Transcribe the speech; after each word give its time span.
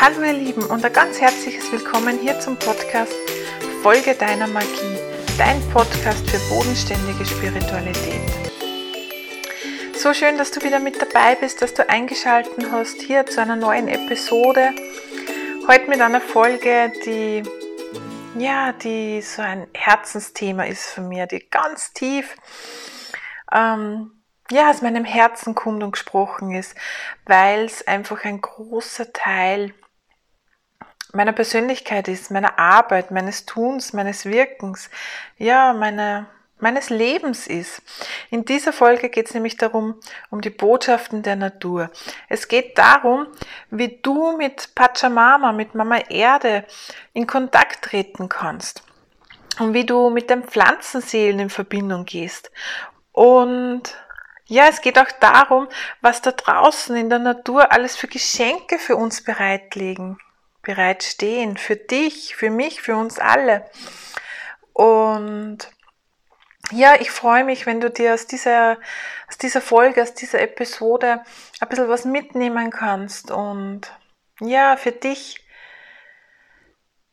Hallo 0.00 0.22
ihr 0.22 0.32
Lieben 0.32 0.62
und 0.64 0.84
ein 0.84 0.92
ganz 0.92 1.20
herzliches 1.20 1.72
Willkommen 1.72 2.20
hier 2.20 2.38
zum 2.38 2.56
Podcast 2.56 3.12
Folge 3.82 4.14
deiner 4.14 4.46
Magie, 4.46 4.96
dein 5.36 5.60
Podcast 5.70 6.30
für 6.30 6.38
bodenständige 6.48 7.26
Spiritualität. 7.26 8.22
So 9.96 10.14
schön, 10.14 10.38
dass 10.38 10.52
du 10.52 10.62
wieder 10.62 10.78
mit 10.78 11.02
dabei 11.02 11.34
bist, 11.34 11.62
dass 11.62 11.74
du 11.74 11.88
eingeschaltet 11.88 12.70
hast 12.70 13.02
hier 13.02 13.26
zu 13.26 13.42
einer 13.42 13.56
neuen 13.56 13.88
Episode. 13.88 14.70
Heute 15.66 15.90
mit 15.90 16.00
einer 16.00 16.20
Folge, 16.20 16.92
die 17.04 17.42
ja, 18.38 18.72
die 18.74 19.20
so 19.20 19.42
ein 19.42 19.66
Herzensthema 19.74 20.62
ist 20.66 20.90
für 20.90 21.00
mir, 21.00 21.26
die 21.26 21.50
ganz 21.50 21.92
tief 21.92 22.36
ähm, 23.52 24.12
ja, 24.48 24.70
aus 24.70 24.80
meinem 24.80 25.04
Herzen 25.04 25.56
kommt 25.56 25.82
und 25.82 25.90
gesprochen 25.90 26.54
ist, 26.54 26.76
weil 27.26 27.64
es 27.64 27.84
einfach 27.84 28.24
ein 28.24 28.40
großer 28.40 29.12
Teil 29.12 29.74
meiner 31.12 31.32
Persönlichkeit 31.32 32.08
ist, 32.08 32.30
meiner 32.30 32.58
Arbeit, 32.58 33.10
meines 33.10 33.46
Tuns, 33.46 33.92
meines 33.92 34.26
Wirkens, 34.26 34.90
ja, 35.38 35.72
meine, 35.72 36.26
meines 36.58 36.90
Lebens 36.90 37.46
ist. 37.46 37.82
In 38.30 38.44
dieser 38.44 38.72
Folge 38.72 39.08
geht 39.08 39.26
es 39.26 39.34
nämlich 39.34 39.56
darum, 39.56 39.98
um 40.30 40.40
die 40.40 40.50
Botschaften 40.50 41.22
der 41.22 41.36
Natur. 41.36 41.90
Es 42.28 42.48
geht 42.48 42.76
darum, 42.76 43.26
wie 43.70 43.98
du 44.02 44.36
mit 44.36 44.74
Pachamama, 44.74 45.52
mit 45.52 45.74
Mama 45.74 45.98
Erde 46.08 46.64
in 47.12 47.26
Kontakt 47.26 47.82
treten 47.82 48.28
kannst 48.28 48.82
und 49.58 49.72
wie 49.72 49.86
du 49.86 50.10
mit 50.10 50.30
den 50.30 50.44
Pflanzenseelen 50.44 51.40
in 51.40 51.50
Verbindung 51.50 52.04
gehst. 52.04 52.50
Und 53.12 53.82
ja, 54.46 54.66
es 54.68 54.80
geht 54.80 54.98
auch 54.98 55.10
darum, 55.20 55.68
was 56.00 56.22
da 56.22 56.32
draußen 56.32 56.96
in 56.96 57.10
der 57.10 57.18
Natur 57.18 57.72
alles 57.72 57.96
für 57.96 58.08
Geschenke 58.08 58.78
für 58.78 58.96
uns 58.96 59.22
bereitlegen 59.22 60.18
bereitstehen. 60.62 61.56
Für 61.56 61.76
dich, 61.76 62.36
für 62.36 62.50
mich, 62.50 62.82
für 62.82 62.96
uns 62.96 63.18
alle. 63.18 63.68
Und 64.72 65.58
ja, 66.70 66.94
ich 67.00 67.10
freue 67.10 67.44
mich, 67.44 67.66
wenn 67.66 67.80
du 67.80 67.90
dir 67.90 68.14
aus 68.14 68.26
dieser, 68.26 68.78
aus 69.28 69.38
dieser 69.38 69.60
Folge, 69.60 70.02
aus 70.02 70.14
dieser 70.14 70.40
Episode 70.40 71.22
ein 71.60 71.68
bisschen 71.68 71.88
was 71.88 72.04
mitnehmen 72.04 72.70
kannst 72.70 73.30
und 73.30 73.92
ja, 74.40 74.76
für 74.76 74.92
dich 74.92 75.44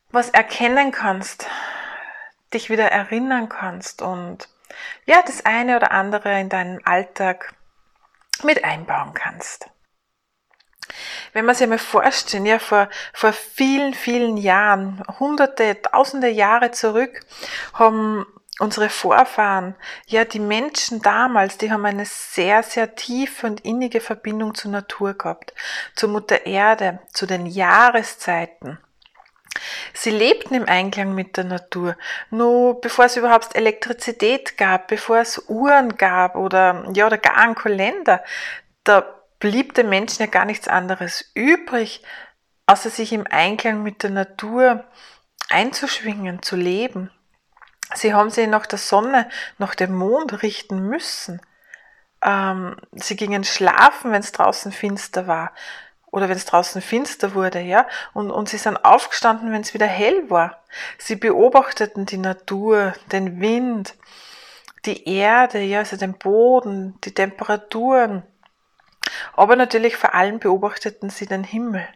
was 0.09 0.29
erkennen 0.29 0.91
kannst, 0.91 1.47
dich 2.53 2.69
wieder 2.69 2.91
erinnern 2.91 3.49
kannst 3.49 4.01
und 4.01 4.49
ja, 5.05 5.21
das 5.21 5.45
eine 5.45 5.77
oder 5.77 5.91
andere 5.91 6.39
in 6.39 6.49
deinem 6.49 6.79
Alltag 6.83 7.53
mit 8.43 8.63
einbauen 8.63 9.13
kannst. 9.13 9.69
Wenn 11.33 11.45
man 11.45 11.55
sich 11.55 11.67
mal 11.67 11.77
vorstellt, 11.77 12.45
ja, 12.45 12.59
vor, 12.59 12.89
vor 13.13 13.33
vielen, 13.33 13.93
vielen 13.93 14.37
Jahren, 14.37 15.03
hunderte, 15.19 15.81
tausende 15.81 16.29
Jahre 16.29 16.71
zurück, 16.71 17.21
haben 17.73 18.25
unsere 18.59 18.89
Vorfahren, 18.89 19.75
ja, 20.07 20.23
die 20.23 20.39
Menschen 20.39 21.01
damals, 21.01 21.57
die 21.57 21.71
haben 21.71 21.85
eine 21.85 22.05
sehr, 22.05 22.63
sehr 22.63 22.95
tiefe 22.95 23.47
und 23.47 23.61
innige 23.61 23.99
Verbindung 23.99 24.55
zur 24.55 24.71
Natur 24.71 25.13
gehabt, 25.13 25.53
zur 25.95 26.09
Mutter 26.09 26.45
Erde, 26.45 26.99
zu 27.11 27.25
den 27.25 27.45
Jahreszeiten. 27.45 28.79
Sie 29.93 30.09
lebten 30.09 30.53
im 30.53 30.67
Einklang 30.67 31.15
mit 31.15 31.37
der 31.37 31.45
Natur. 31.45 31.95
Nur 32.29 32.79
bevor 32.81 33.05
es 33.05 33.15
überhaupt 33.15 33.55
Elektrizität 33.55 34.57
gab, 34.57 34.87
bevor 34.87 35.17
es 35.17 35.43
Uhren 35.47 35.97
gab 35.97 36.35
oder, 36.35 36.85
ja, 36.93 37.07
oder 37.07 37.17
gar 37.17 37.37
einen 37.37 37.55
Kalender, 37.55 38.23
da 38.83 39.15
blieb 39.39 39.73
dem 39.73 39.89
Menschen 39.89 40.23
ja 40.23 40.27
gar 40.27 40.45
nichts 40.45 40.67
anderes 40.67 41.31
übrig, 41.33 42.03
außer 42.67 42.89
sich 42.89 43.13
im 43.13 43.27
Einklang 43.27 43.83
mit 43.83 44.03
der 44.03 44.09
Natur 44.09 44.85
einzuschwingen, 45.49 46.41
zu 46.41 46.55
leben. 46.55 47.11
Sie 47.93 48.13
haben 48.13 48.29
sich 48.29 48.47
nach 48.47 48.65
der 48.65 48.79
Sonne, 48.79 49.29
nach 49.57 49.75
dem 49.75 49.93
Mond 49.93 50.41
richten 50.41 50.87
müssen. 50.87 51.41
Ähm, 52.23 52.77
sie 52.93 53.15
gingen 53.15 53.43
schlafen, 53.43 54.11
wenn 54.11 54.21
es 54.21 54.31
draußen 54.31 54.71
finster 54.71 55.27
war 55.27 55.51
oder 56.15 56.29
wenn 56.29 56.37
es 56.37 56.45
draußen 56.45 56.81
finster 56.81 57.35
wurde, 57.35 57.59
ja, 57.59 57.85
und, 58.13 58.31
und 58.31 58.47
sie 58.47 58.57
sind 58.57 58.85
aufgestanden, 58.85 59.51
wenn 59.51 59.61
es 59.61 59.73
wieder 59.73 59.85
hell 59.85 60.29
war. 60.29 60.63
Sie 60.97 61.17
beobachteten 61.17 62.05
die 62.05 62.17
Natur, 62.17 62.93
den 63.11 63.41
Wind, 63.41 63.95
die 64.85 65.09
Erde, 65.09 65.59
ja, 65.59 65.79
also 65.79 65.97
den 65.97 66.17
Boden, 66.17 66.97
die 67.03 67.13
Temperaturen, 67.13 68.23
aber 69.33 69.55
natürlich 69.55 69.97
vor 69.97 70.13
allem 70.13 70.39
beobachteten 70.39 71.09
sie 71.09 71.25
den 71.25 71.43
Himmel. 71.43 71.87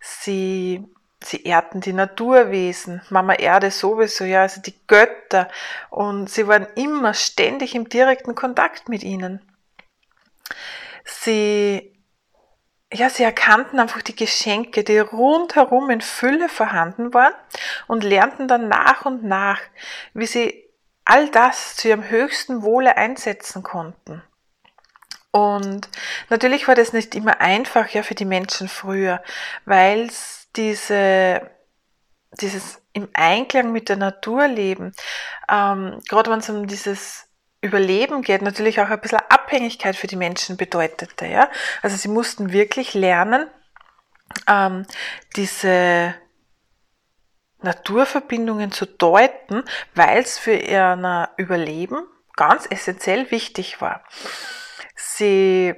Sie, 0.00 0.84
sie 1.22 1.42
ehrten 1.42 1.80
die 1.80 1.92
Naturwesen, 1.92 3.02
Mama 3.10 3.34
Erde 3.34 3.70
sowieso, 3.70 4.24
ja, 4.24 4.42
also 4.42 4.60
die 4.60 4.74
Götter. 4.86 5.48
Und 5.90 6.30
sie 6.30 6.46
waren 6.48 6.66
immer 6.74 7.14
ständig 7.14 7.74
im 7.74 7.88
direkten 7.88 8.34
Kontakt 8.34 8.88
mit 8.88 9.02
ihnen. 9.02 9.40
Sie, 11.04 11.96
ja, 12.92 13.10
sie 13.10 13.22
erkannten 13.22 13.78
einfach 13.78 14.02
die 14.02 14.16
Geschenke, 14.16 14.84
die 14.84 14.98
rundherum 14.98 15.90
in 15.90 16.00
Fülle 16.00 16.48
vorhanden 16.48 17.12
waren 17.14 17.34
und 17.86 18.04
lernten 18.04 18.48
dann 18.48 18.68
nach 18.68 19.04
und 19.04 19.24
nach, 19.24 19.60
wie 20.14 20.26
sie 20.26 20.70
all 21.04 21.28
das 21.28 21.76
zu 21.76 21.88
ihrem 21.88 22.08
höchsten 22.08 22.62
Wohle 22.62 22.96
einsetzen 22.96 23.62
konnten. 23.62 24.22
Und 25.32 25.88
natürlich 26.28 26.66
war 26.66 26.74
das 26.74 26.92
nicht 26.92 27.14
immer 27.14 27.40
einfach 27.40 27.88
ja 27.90 28.02
für 28.02 28.14
die 28.14 28.24
Menschen 28.24 28.68
früher, 28.68 29.22
weil 29.64 30.06
es 30.06 30.48
diese 30.56 31.40
dieses 32.40 32.80
im 32.92 33.08
Einklang 33.12 33.72
mit 33.72 33.88
der 33.88 33.96
Natur 33.96 34.48
leben, 34.48 34.92
ähm, 35.50 36.00
gerade 36.08 36.30
wenn 36.30 36.40
es 36.40 36.50
um 36.50 36.66
dieses 36.66 37.28
Überleben 37.60 38.22
geht, 38.22 38.42
natürlich 38.42 38.80
auch 38.80 38.88
ein 38.88 39.00
bisschen 39.00 39.20
Abhängigkeit 39.28 39.96
für 39.96 40.06
die 40.06 40.16
Menschen 40.16 40.56
bedeutete. 40.56 41.26
Ja? 41.26 41.50
Also 41.82 41.96
sie 41.96 42.08
mussten 42.08 42.52
wirklich 42.52 42.94
lernen, 42.94 43.48
ähm, 44.46 44.86
diese 45.36 46.14
Naturverbindungen 47.62 48.72
zu 48.72 48.86
deuten, 48.86 49.64
weil 49.94 50.20
es 50.22 50.38
für 50.38 50.54
ihr 50.54 51.28
Überleben 51.36 52.06
ganz 52.36 52.66
essentiell 52.70 53.30
wichtig 53.30 53.82
war. 53.82 54.02
Sie 55.20 55.74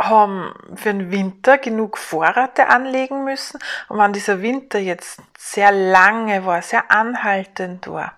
haben 0.00 0.54
für 0.76 0.94
den 0.94 1.10
Winter 1.10 1.58
genug 1.58 1.98
Vorräte 1.98 2.68
anlegen 2.68 3.24
müssen. 3.24 3.60
Und 3.88 3.98
wenn 3.98 4.14
dieser 4.14 4.40
Winter 4.40 4.78
jetzt 4.78 5.20
sehr 5.36 5.72
lange 5.72 6.46
war, 6.46 6.62
sehr 6.62 6.90
anhaltend 6.90 7.86
war, 7.86 8.16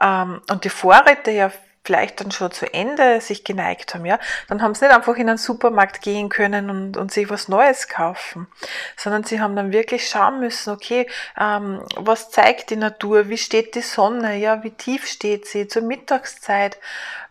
ähm, 0.00 0.42
und 0.50 0.64
die 0.64 0.70
Vorräte 0.70 1.30
ja 1.30 1.52
vielleicht 1.84 2.20
dann 2.20 2.32
schon 2.32 2.50
zu 2.50 2.66
Ende 2.74 3.20
sich 3.20 3.44
geneigt 3.44 3.94
haben, 3.94 4.04
ja, 4.04 4.18
dann 4.48 4.60
haben 4.60 4.74
sie 4.74 4.84
nicht 4.84 4.94
einfach 4.94 5.14
in 5.16 5.28
einen 5.28 5.38
Supermarkt 5.38 6.02
gehen 6.02 6.28
können 6.28 6.68
und, 6.70 6.96
und 6.96 7.12
sich 7.12 7.30
was 7.30 7.48
Neues 7.48 7.86
kaufen, 7.86 8.48
sondern 8.96 9.22
sie 9.22 9.40
haben 9.40 9.54
dann 9.54 9.72
wirklich 9.72 10.08
schauen 10.08 10.40
müssen, 10.40 10.70
okay, 10.70 11.08
ähm, 11.40 11.80
was 11.96 12.30
zeigt 12.30 12.70
die 12.70 12.76
Natur, 12.76 13.28
wie 13.28 13.38
steht 13.38 13.76
die 13.76 13.82
Sonne, 13.82 14.36
ja, 14.36 14.64
wie 14.64 14.72
tief 14.72 15.06
steht 15.06 15.46
sie 15.46 15.68
zur 15.68 15.82
Mittagszeit, 15.82 16.78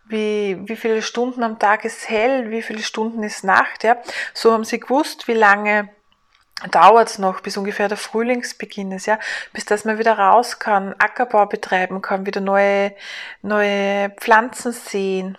wie, 0.10 0.58
wie 0.68 0.76
viele 0.76 1.02
Stunden 1.02 1.44
am 1.44 1.60
Tag 1.60 1.86
ist 1.86 2.10
hell, 2.10 2.50
wie 2.50 2.62
viele 2.62 2.82
Stunden 2.82 3.24
ist 3.24 3.44
Nacht, 3.44 3.84
ja. 3.84 3.98
So 4.34 4.52
haben 4.52 4.64
sie 4.64 4.80
gewusst, 4.80 5.28
wie 5.28 5.34
lange 5.34 5.90
dauert 6.72 7.10
es 7.10 7.20
noch, 7.20 7.42
bis 7.42 7.58
ungefähr 7.58 7.88
der 7.88 7.98
Frühlingsbeginn 7.98 8.92
ist, 8.92 9.06
ja, 9.06 9.20
bis 9.54 9.66
dass 9.66 9.86
man 9.86 10.00
wieder 10.00 10.18
raus 10.18 10.60
kann, 10.60 10.96
Ackerbau 10.98 11.46
betreiben 11.46 12.02
kann, 12.02 12.26
wieder 12.26 12.42
neue, 12.42 12.94
neue 13.42 14.10
Pflanzen 14.12 14.72
sehen. 14.72 15.38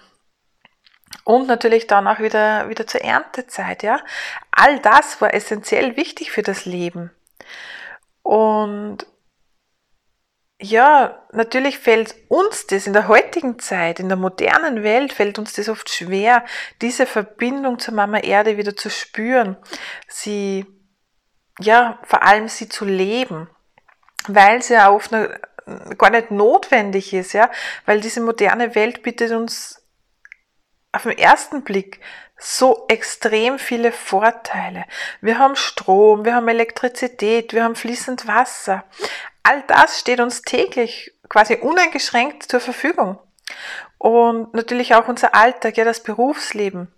Und 1.25 1.47
natürlich 1.47 1.87
dann 1.87 2.07
auch 2.07 2.21
wieder, 2.21 2.69
wieder 2.69 2.87
zur 2.87 3.03
Erntezeit, 3.03 3.83
ja. 3.83 4.01
All 4.51 4.79
das 4.81 5.21
war 5.21 5.35
essentiell 5.35 5.97
wichtig 5.97 6.31
für 6.31 6.43
das 6.43 6.65
Leben. 6.65 7.11
Und 8.23 9.07
ja, 10.61 11.25
natürlich 11.33 11.79
fällt 11.79 12.17
uns 12.29 12.67
das 12.67 12.87
in 12.87 12.93
der 12.93 13.07
heutigen 13.07 13.59
Zeit, 13.61 14.01
in 14.01 14.09
der 14.09 14.19
modernen 14.19 14.83
Welt, 14.83 15.13
fällt 15.13 15.39
uns 15.39 15.53
das 15.53 15.69
oft 15.69 15.89
schwer, 15.89 16.45
diese 16.83 17.07
Verbindung 17.07 17.79
zur 17.79 17.95
Mama 17.95 18.19
Erde 18.19 18.57
wieder 18.57 18.77
zu 18.77 18.91
spüren, 18.91 19.57
sie, 20.09 20.67
ja, 21.61 22.01
vor 22.03 22.23
allem 22.23 22.49
sie 22.49 22.69
zu 22.69 22.85
leben, 22.85 23.49
weil 24.27 24.61
sie 24.61 24.75
ja 24.75 24.91
oft 24.91 25.13
gar 25.97 26.11
nicht 26.11 26.31
notwendig 26.33 27.13
ist, 27.13 27.35
ja, 27.35 27.51
weil 27.87 28.01
diese 28.01 28.21
moderne 28.21 28.75
Welt 28.75 29.03
bietet 29.03 29.31
uns 29.31 29.87
auf 30.91 31.05
den 31.05 31.19
ersten 31.19 31.63
Blick 31.63 32.01
so 32.39 32.85
extrem 32.89 33.59
viele 33.59 33.91
Vorteile. 33.91 34.85
Wir 35.21 35.39
haben 35.39 35.57
Strom, 35.57 36.25
wir 36.25 36.35
haben 36.35 36.49
Elektrizität, 36.49 37.53
wir 37.53 37.65
haben 37.65 37.75
fließend 37.75 38.27
Wasser 38.27 38.85
all 39.49 39.63
das 39.67 39.99
steht 39.99 40.21
uns 40.21 40.43
täglich 40.43 41.13
quasi 41.29 41.57
uneingeschränkt 41.57 42.43
zur 42.43 42.61
Verfügung. 42.61 43.19
Und 43.97 44.53
natürlich 44.53 44.95
auch 44.95 45.09
unser 45.09 45.35
Alltag, 45.35 45.77
ja, 45.77 45.85
das 45.85 46.03
Berufsleben. 46.03 46.93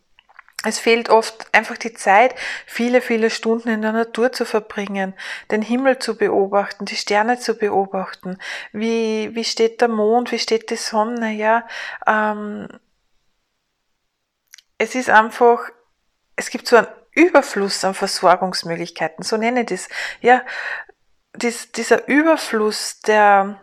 Es 0.64 0.78
fehlt 0.78 1.08
oft 1.08 1.46
einfach 1.52 1.78
die 1.78 1.94
Zeit, 1.94 2.34
viele, 2.66 3.00
viele 3.00 3.30
Stunden 3.30 3.68
in 3.68 3.80
der 3.80 3.92
Natur 3.92 4.32
zu 4.32 4.44
verbringen, 4.44 5.14
den 5.50 5.62
Himmel 5.62 6.00
zu 6.00 6.18
beobachten, 6.18 6.84
die 6.84 6.96
Sterne 6.96 7.38
zu 7.38 7.54
beobachten. 7.54 8.36
Wie, 8.72 9.34
wie 9.34 9.44
steht 9.44 9.80
der 9.80 9.88
Mond, 9.88 10.32
wie 10.32 10.38
steht 10.38 10.70
die 10.70 10.76
Sonne, 10.76 11.32
ja. 11.32 11.66
Ähm, 12.06 12.68
es 14.80 14.94
ist 14.94 15.10
einfach, 15.10 15.58
es 16.36 16.48
gibt 16.48 16.66
so 16.66 16.76
einen 16.76 16.86
Überfluss 17.12 17.84
an 17.84 17.92
Versorgungsmöglichkeiten, 17.92 19.22
so 19.22 19.36
nenne 19.36 19.60
ich 19.60 19.66
das. 19.66 19.88
Ja, 20.22 20.42
dies, 21.34 21.70
dieser 21.72 22.08
Überfluss, 22.08 23.00
der 23.00 23.60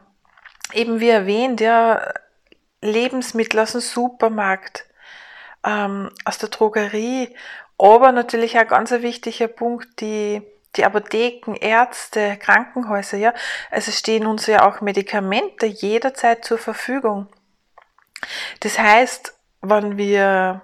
eben 0.73 0.99
wie 0.99 1.09
erwähnt, 1.09 1.59
ja, 1.59 2.13
Lebensmittel 2.81 3.59
aus 3.59 3.71
dem 3.71 3.81
Supermarkt, 3.81 4.85
ähm, 5.65 6.11
aus 6.23 6.37
der 6.37 6.49
Drogerie, 6.49 7.35
aber 7.79 8.11
natürlich 8.11 8.59
auch 8.59 8.67
ganz 8.67 8.91
ein 8.91 9.01
wichtiger 9.01 9.47
Punkt, 9.47 9.99
die, 10.01 10.43
die 10.75 10.85
Apotheken, 10.85 11.55
Ärzte, 11.55 12.37
Krankenhäuser, 12.37 13.17
ja. 13.17 13.33
Also 13.71 13.91
stehen 13.91 14.27
uns 14.27 14.45
ja 14.45 14.67
auch 14.67 14.81
Medikamente 14.81 15.65
jederzeit 15.65 16.45
zur 16.45 16.59
Verfügung. 16.59 17.27
Das 18.59 18.77
heißt, 18.77 19.33
wenn 19.61 19.97
wir 19.97 20.61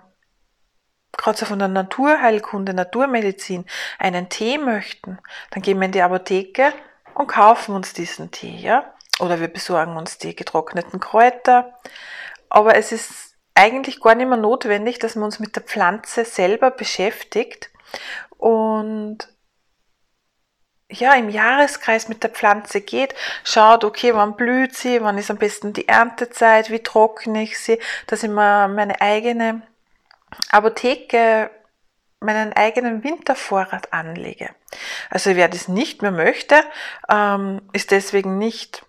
gerade 1.18 1.38
so 1.38 1.46
von 1.46 1.60
der 1.60 1.68
Naturheilkunde, 1.68 2.74
Naturmedizin 2.74 3.66
einen 4.00 4.30
Tee 4.30 4.58
möchten, 4.58 5.20
dann 5.52 5.62
gehen 5.62 5.80
wir 5.80 5.86
in 5.86 5.92
die 5.92 6.02
Apotheke 6.02 6.74
und 7.14 7.28
kaufen 7.28 7.76
uns 7.76 7.94
diesen 7.94 8.32
Tee, 8.32 8.56
ja. 8.58 8.94
Oder 9.20 9.40
wir 9.40 9.48
besorgen 9.48 9.96
uns 9.96 10.18
die 10.18 10.36
getrockneten 10.36 11.00
Kräuter. 11.00 11.74
Aber 12.50 12.76
es 12.76 12.92
ist 12.92 13.36
eigentlich 13.56 14.02
gar 14.02 14.16
nicht 14.16 14.28
mehr 14.28 14.38
notwendig, 14.38 15.00
dass 15.00 15.16
man 15.16 15.26
uns 15.26 15.40
mit 15.40 15.56
der 15.56 15.64
Pflanze 15.64 16.26
selber 16.26 16.72
beschäftigt 16.72 17.70
und 18.38 19.30
ja, 20.90 21.14
im 21.14 21.30
Jahreskreis 21.30 22.08
mit 22.08 22.24
der 22.24 22.30
Pflanze 22.30 22.82
geht, 22.82 23.16
schaut, 23.44 23.84
okay, 23.84 24.14
wann 24.14 24.36
blüht 24.36 24.76
sie, 24.76 25.02
wann 25.02 25.18
ist 25.18 25.32
am 25.32 25.38
besten 25.38 25.74
die 25.74 25.88
Erntezeit, 25.88 26.70
wie 26.70 26.84
trockne 26.84 27.44
ich 27.44 27.60
sie, 27.60 27.80
dass 28.08 28.24
ich 28.24 28.30
mir 28.30 28.68
meine 28.68 29.02
eigene 29.02 29.64
Apotheke, 30.50 31.50
meinen 32.20 32.54
eigenen 32.54 33.04
Wintervorrat 33.04 33.94
anlege. 33.94 34.50
Also 35.10 35.36
wer 35.36 35.50
das 35.50 35.68
nicht 35.68 36.02
mehr 36.02 36.12
möchte, 36.12 36.64
ähm, 37.10 37.62
ist 37.74 37.92
deswegen 37.92 38.38
nicht, 38.38 38.86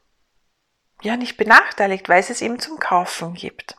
ja, 1.03 1.17
nicht 1.17 1.37
benachteiligt, 1.37 2.09
weil 2.09 2.21
es 2.21 2.31
es 2.31 2.43
eben 2.43 2.59
zum 2.59 2.79
Kaufen 2.79 3.35
gibt. 3.35 3.77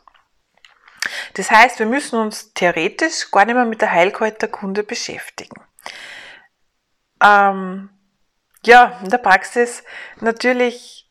Das 1.35 1.51
heißt, 1.51 1.79
wir 1.79 1.85
müssen 1.85 2.19
uns 2.19 2.53
theoretisch 2.53 3.31
gar 3.31 3.45
nicht 3.45 3.56
mehr 3.56 3.65
mit 3.65 3.81
der 3.81 3.91
Heilkräuterkunde 3.91 4.83
beschäftigen. 4.83 5.62
Ähm, 7.23 7.89
ja, 8.65 9.00
in 9.03 9.09
der 9.09 9.19
Praxis 9.19 9.83
natürlich, 10.19 11.09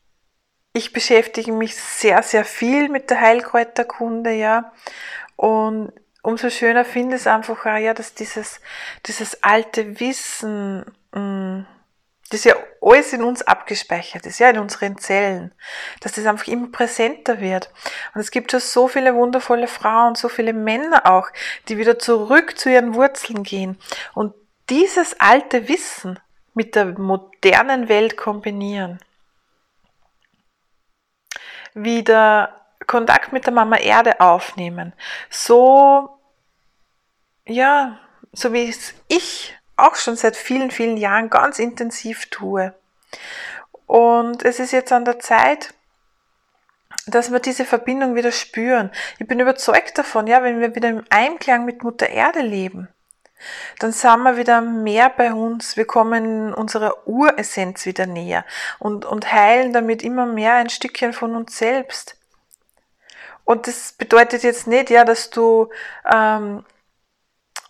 ich 0.72 0.92
beschäftige 0.92 1.52
mich 1.52 1.76
sehr, 1.76 2.22
sehr 2.22 2.44
viel 2.44 2.88
mit 2.88 3.10
der 3.10 3.20
Heilkräuterkunde, 3.20 4.32
ja. 4.32 4.72
Und 5.36 5.92
umso 6.24 6.48
schöner 6.48 6.84
finde 6.84 7.16
ich 7.16 7.22
es 7.22 7.26
einfach 7.26 7.66
auch, 7.66 7.76
ja, 7.76 7.92
dass 7.92 8.14
dieses, 8.14 8.60
dieses 9.06 9.42
alte 9.42 10.00
Wissen, 10.00 10.84
mm, 11.12 11.66
das 12.30 12.44
ja 12.44 12.56
alles 12.80 13.12
in 13.12 13.22
uns 13.22 13.42
abgespeichert 13.42 14.24
ist, 14.24 14.38
ja, 14.38 14.48
in 14.48 14.58
unseren 14.58 14.96
Zellen, 14.96 15.52
dass 16.00 16.12
das 16.12 16.24
einfach 16.24 16.48
immer 16.48 16.68
präsenter 16.72 17.40
wird. 17.40 17.70
Und 18.14 18.22
es 18.22 18.30
gibt 18.30 18.50
schon 18.50 18.60
so 18.60 18.88
viele 18.88 19.14
wundervolle 19.14 19.68
Frauen, 19.68 20.14
so 20.14 20.30
viele 20.30 20.54
Männer 20.54 21.02
auch, 21.04 21.28
die 21.68 21.76
wieder 21.76 21.98
zurück 21.98 22.58
zu 22.58 22.70
ihren 22.70 22.94
Wurzeln 22.94 23.42
gehen 23.42 23.78
und 24.14 24.34
dieses 24.70 25.20
alte 25.20 25.68
Wissen 25.68 26.18
mit 26.54 26.74
der 26.74 26.98
modernen 26.98 27.90
Welt 27.90 28.16
kombinieren. 28.16 28.98
Wieder 31.74 32.63
Kontakt 32.86 33.32
mit 33.32 33.46
der 33.46 33.52
Mama 33.52 33.76
Erde 33.76 34.20
aufnehmen. 34.20 34.92
So, 35.30 36.08
ja, 37.46 37.98
so 38.32 38.52
wie 38.52 38.68
es 38.68 38.94
ich 39.08 39.56
auch 39.76 39.96
schon 39.96 40.16
seit 40.16 40.36
vielen, 40.36 40.70
vielen 40.70 40.96
Jahren 40.96 41.30
ganz 41.30 41.58
intensiv 41.58 42.26
tue. 42.30 42.74
Und 43.86 44.44
es 44.44 44.60
ist 44.60 44.72
jetzt 44.72 44.92
an 44.92 45.04
der 45.04 45.18
Zeit, 45.18 45.74
dass 47.06 47.30
wir 47.30 47.40
diese 47.40 47.64
Verbindung 47.64 48.14
wieder 48.14 48.32
spüren. 48.32 48.90
Ich 49.18 49.26
bin 49.26 49.40
überzeugt 49.40 49.98
davon, 49.98 50.26
ja, 50.26 50.42
wenn 50.42 50.60
wir 50.60 50.74
wieder 50.74 50.88
im 50.88 51.04
Einklang 51.10 51.64
mit 51.64 51.82
Mutter 51.82 52.08
Erde 52.08 52.40
leben, 52.40 52.88
dann 53.78 53.92
sind 53.92 54.22
wir 54.22 54.36
wieder 54.36 54.60
mehr 54.60 55.10
bei 55.10 55.32
uns. 55.34 55.76
Wir 55.76 55.86
kommen 55.86 56.54
unserer 56.54 57.06
Uressenz 57.06 57.84
wieder 57.84 58.06
näher 58.06 58.44
und, 58.78 59.04
und 59.04 59.32
heilen 59.32 59.72
damit 59.72 60.02
immer 60.02 60.24
mehr 60.24 60.54
ein 60.54 60.70
Stückchen 60.70 61.12
von 61.12 61.36
uns 61.36 61.58
selbst. 61.58 62.16
Und 63.44 63.66
das 63.66 63.92
bedeutet 63.92 64.42
jetzt 64.42 64.66
nicht, 64.66 64.90
ja, 64.90 65.04
dass 65.04 65.30
du 65.30 65.68
ähm, 66.12 66.64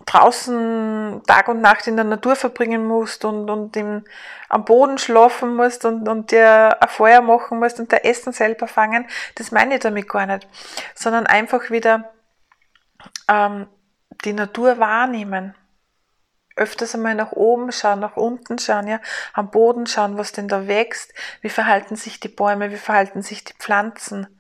draußen 0.07 1.23
Tag 1.27 1.49
und 1.49 1.61
Nacht 1.61 1.87
in 1.87 1.97
der 1.97 2.05
Natur 2.05 2.37
verbringen 2.37 2.85
musst 2.87 3.25
und, 3.25 3.49
und 3.51 3.77
im, 3.77 4.05
am 4.49 4.65
Boden 4.65 4.99
schlafen 4.99 5.57
musst 5.57 5.85
und, 5.85 6.09
und 6.09 6.31
dir 6.31 6.81
ein 6.81 6.89
Feuer 6.89 7.21
machen 7.21 7.59
musst 7.59 7.81
und 7.81 7.93
der 7.93 8.05
Essen 8.05 8.33
selber 8.33 8.69
fangen, 8.69 9.07
das 9.37 9.51
meine 9.51 9.75
ich 9.75 9.81
damit 9.81 10.09
gar 10.09 10.27
nicht, 10.27 10.47
sondern 10.95 11.27
einfach 11.27 11.71
wieder 11.71 12.13
ähm, 13.29 13.67
die 14.25 14.33
Natur 14.33 14.79
wahrnehmen. 14.79 15.55
Öfters 16.57 16.95
einmal 16.95 17.17
nach 17.17 17.33
oben 17.33 17.73
schauen, 17.73 17.99
nach 17.99 18.17
unten 18.17 18.61
schauen, 18.61 18.87
ja, 18.87 19.01
am 19.33 19.51
Boden 19.51 19.89
schauen, 19.89 20.17
was 20.19 20.31
denn 20.31 20.47
da 20.47 20.69
wächst, 20.69 21.13
wie 21.41 21.49
verhalten 21.49 21.97
sich 21.97 22.21
die 22.21 22.29
Bäume, 22.29 22.71
wie 22.71 22.77
verhalten 22.77 23.23
sich 23.23 23.43
die 23.43 23.55
Pflanzen, 23.55 24.34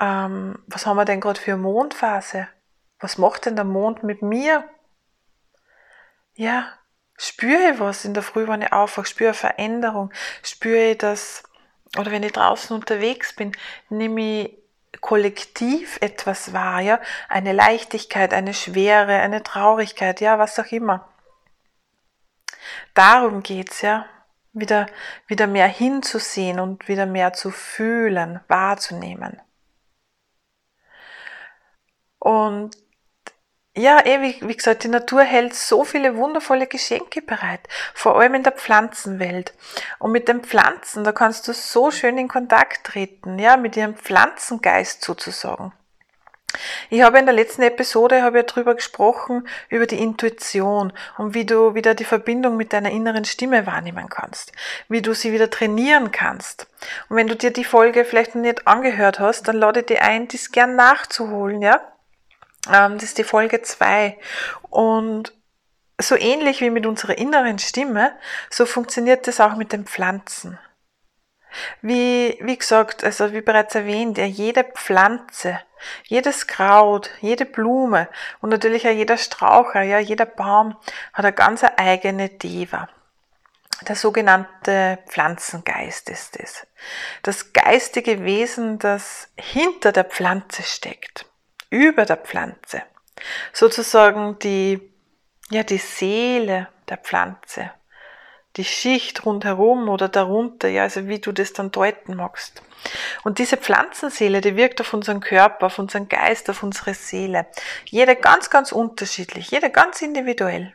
ähm, 0.00 0.58
was 0.66 0.86
haben 0.86 0.96
wir 0.96 1.04
denn 1.04 1.20
gerade 1.20 1.40
für 1.40 1.56
Mondphase? 1.56 2.48
Was 3.00 3.18
macht 3.18 3.46
denn 3.46 3.56
der 3.56 3.64
Mond 3.64 4.02
mit 4.02 4.22
mir? 4.22 4.64
ja, 6.36 6.66
spüre 7.16 7.72
ich 7.72 7.80
was 7.80 8.04
in 8.04 8.14
der 8.14 8.22
Früh, 8.22 8.46
wenn 8.48 8.62
ich 8.62 8.72
aufwache, 8.72 9.06
spüre 9.06 9.32
ich 9.32 9.36
Veränderung, 9.36 10.12
spüre 10.42 10.90
ich 10.90 10.98
das, 10.98 11.44
oder 11.96 12.10
wenn 12.10 12.22
ich 12.22 12.32
draußen 12.32 12.74
unterwegs 12.74 13.34
bin, 13.34 13.52
nehme 13.88 14.42
ich 14.42 14.58
kollektiv 15.00 15.98
etwas 16.00 16.52
wahr, 16.52 16.80
ja, 16.80 17.00
eine 17.28 17.52
Leichtigkeit, 17.52 18.32
eine 18.32 18.54
Schwere, 18.54 19.20
eine 19.20 19.42
Traurigkeit, 19.42 20.20
ja, 20.20 20.38
was 20.38 20.58
auch 20.58 20.70
immer. 20.70 21.08
Darum 22.94 23.42
geht's, 23.42 23.82
ja, 23.82 24.06
wieder, 24.52 24.86
wieder 25.26 25.46
mehr 25.46 25.66
hinzusehen 25.66 26.60
und 26.60 26.88
wieder 26.88 27.06
mehr 27.06 27.32
zu 27.32 27.50
fühlen, 27.50 28.40
wahrzunehmen. 28.48 29.40
Und 32.24 32.70
ja, 33.76 34.00
eh, 34.06 34.22
wie, 34.40 34.56
gesagt, 34.56 34.84
die 34.84 34.88
Natur 34.88 35.22
hält 35.22 35.54
so 35.54 35.84
viele 35.84 36.16
wundervolle 36.16 36.66
Geschenke 36.66 37.20
bereit, 37.20 37.60
vor 37.92 38.18
allem 38.18 38.34
in 38.34 38.42
der 38.42 38.52
Pflanzenwelt. 38.52 39.52
Und 39.98 40.12
mit 40.12 40.28
den 40.28 40.40
Pflanzen, 40.42 41.04
da 41.04 41.12
kannst 41.12 41.46
du 41.48 41.52
so 41.52 41.90
schön 41.90 42.16
in 42.16 42.28
Kontakt 42.28 42.84
treten, 42.84 43.38
ja, 43.38 43.58
mit 43.58 43.76
ihrem 43.76 43.94
Pflanzengeist 43.94 45.04
sozusagen. 45.04 45.72
Ich 46.88 47.02
habe 47.02 47.18
in 47.18 47.26
der 47.26 47.34
letzten 47.34 47.62
Episode 47.62 48.22
habe 48.22 48.38
ja 48.38 48.42
drüber 48.44 48.74
gesprochen 48.74 49.46
über 49.68 49.86
die 49.86 50.00
Intuition 50.00 50.94
und 51.18 51.34
wie 51.34 51.44
du 51.44 51.74
wieder 51.74 51.94
die 51.94 52.04
Verbindung 52.04 52.56
mit 52.56 52.72
deiner 52.72 52.92
inneren 52.92 53.26
Stimme 53.26 53.66
wahrnehmen 53.66 54.08
kannst, 54.08 54.52
wie 54.88 55.02
du 55.02 55.12
sie 55.14 55.32
wieder 55.32 55.50
trainieren 55.50 56.10
kannst. 56.10 56.68
Und 57.10 57.16
wenn 57.16 57.26
du 57.26 57.36
dir 57.36 57.52
die 57.52 57.64
Folge 57.64 58.06
vielleicht 58.06 58.34
noch 58.34 58.42
nicht 58.42 58.66
angehört 58.66 59.18
hast, 59.18 59.46
dann 59.48 59.56
lade 59.56 59.82
dir 59.82 60.02
ein, 60.02 60.28
dies 60.28 60.52
gern 60.52 60.76
nachzuholen, 60.76 61.60
ja? 61.60 61.82
Ähm, 62.72 62.94
das 62.94 63.04
ist 63.04 63.18
die 63.18 63.24
Folge 63.24 63.62
2. 63.62 64.18
Und 64.70 65.32
so 66.00 66.16
ähnlich 66.16 66.60
wie 66.60 66.70
mit 66.70 66.86
unserer 66.86 67.18
inneren 67.18 67.58
Stimme, 67.58 68.16
so 68.50 68.66
funktioniert 68.66 69.26
das 69.26 69.40
auch 69.40 69.56
mit 69.56 69.72
den 69.72 69.86
Pflanzen. 69.86 70.58
Wie, 71.82 72.36
wie 72.40 72.58
gesagt, 72.58 73.04
also 73.04 73.32
wie 73.32 73.40
bereits 73.40 73.76
erwähnt, 73.76 74.18
ja, 74.18 74.24
jede 74.24 74.64
Pflanze, 74.64 75.60
jedes 76.02 76.48
Kraut, 76.48 77.10
jede 77.20 77.44
Blume 77.44 78.08
und 78.40 78.50
natürlich 78.50 78.88
auch 78.88 78.92
jeder 78.92 79.16
Straucher, 79.16 79.82
ja, 79.82 80.00
jeder 80.00 80.26
Baum 80.26 80.76
hat 81.12 81.24
eine 81.24 81.32
ganz 81.32 81.64
eigene 81.76 82.28
Deva. 82.28 82.88
Der 83.86 83.94
sogenannte 83.94 84.98
Pflanzengeist 85.06 86.10
ist 86.10 86.40
es. 86.40 86.66
Das 87.22 87.52
geistige 87.52 88.24
Wesen, 88.24 88.80
das 88.80 89.28
hinter 89.36 89.92
der 89.92 90.04
Pflanze 90.04 90.62
steckt 90.62 91.26
über 91.74 92.04
der 92.04 92.16
Pflanze. 92.16 92.82
Sozusagen 93.52 94.38
die, 94.38 94.80
ja, 95.50 95.62
die 95.62 95.78
Seele 95.78 96.68
der 96.88 96.98
Pflanze. 96.98 97.70
die 98.56 98.64
Schicht 98.64 99.26
rundherum 99.26 99.88
oder 99.88 100.08
darunter, 100.08 100.68
ja, 100.68 100.82
also 100.82 101.08
wie 101.08 101.18
du 101.18 101.32
das 101.32 101.52
dann 101.52 101.72
deuten 101.72 102.14
magst. 102.14 102.62
Und 103.24 103.38
diese 103.38 103.56
Pflanzenseele, 103.56 104.40
die 104.40 104.56
wirkt 104.56 104.80
auf 104.80 104.94
unseren 104.94 105.20
Körper, 105.20 105.66
auf 105.66 105.78
unseren 105.78 106.08
Geist, 106.08 106.48
auf 106.50 106.62
unsere 106.62 106.94
Seele. 106.94 107.46
Jede 107.86 108.14
ganz, 108.14 108.50
ganz 108.50 108.72
unterschiedlich, 108.72 109.50
jede 109.50 109.70
ganz 109.70 110.02
individuell. 110.02 110.72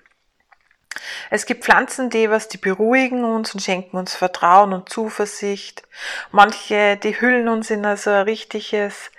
Es 1.29 1.45
gibt 1.45 1.63
Pflanzen, 1.63 2.09
die 2.09 2.29
was, 2.29 2.47
die 2.47 2.57
beruhigen 2.57 3.23
uns 3.23 3.53
und 3.53 3.61
schenken 3.61 3.95
uns 3.95 4.15
Vertrauen 4.15 4.73
und 4.73 4.89
Zuversicht. 4.89 5.83
Manche, 6.31 6.97
die 6.97 7.21
hüllen 7.21 7.47
uns 7.47 7.69
in 7.69 7.83
so 7.95 8.09
ein 8.09 8.23
richtiges, 8.23 9.11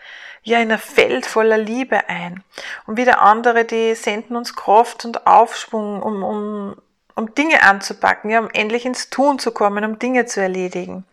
ja, 0.42 0.59
in 0.61 0.73
ein 0.73 0.78
Feld 0.78 1.26
voller 1.26 1.59
Liebe 1.59 2.09
ein. 2.09 2.42
Und 2.87 2.97
wieder 2.97 3.20
andere, 3.20 3.64
die 3.64 3.94
senden 3.94 4.37
uns 4.37 4.54
Kraft 4.56 5.04
und 5.04 5.26
Aufschwung, 5.26 6.02
um, 6.02 6.23
um, 6.23 6.76
um 7.14 7.35
Dinge 7.35 7.62
anzupacken, 7.62 8.30
ja, 8.30 8.40
um 8.40 8.50
endlich 8.50 8.87
ins 8.87 9.11
Tun 9.11 9.38
zu 9.38 9.52
kommen, 9.52 9.85
um 9.85 9.99
Dinge 9.99 10.26
zu 10.26 10.40
erledigen. 10.40 11.04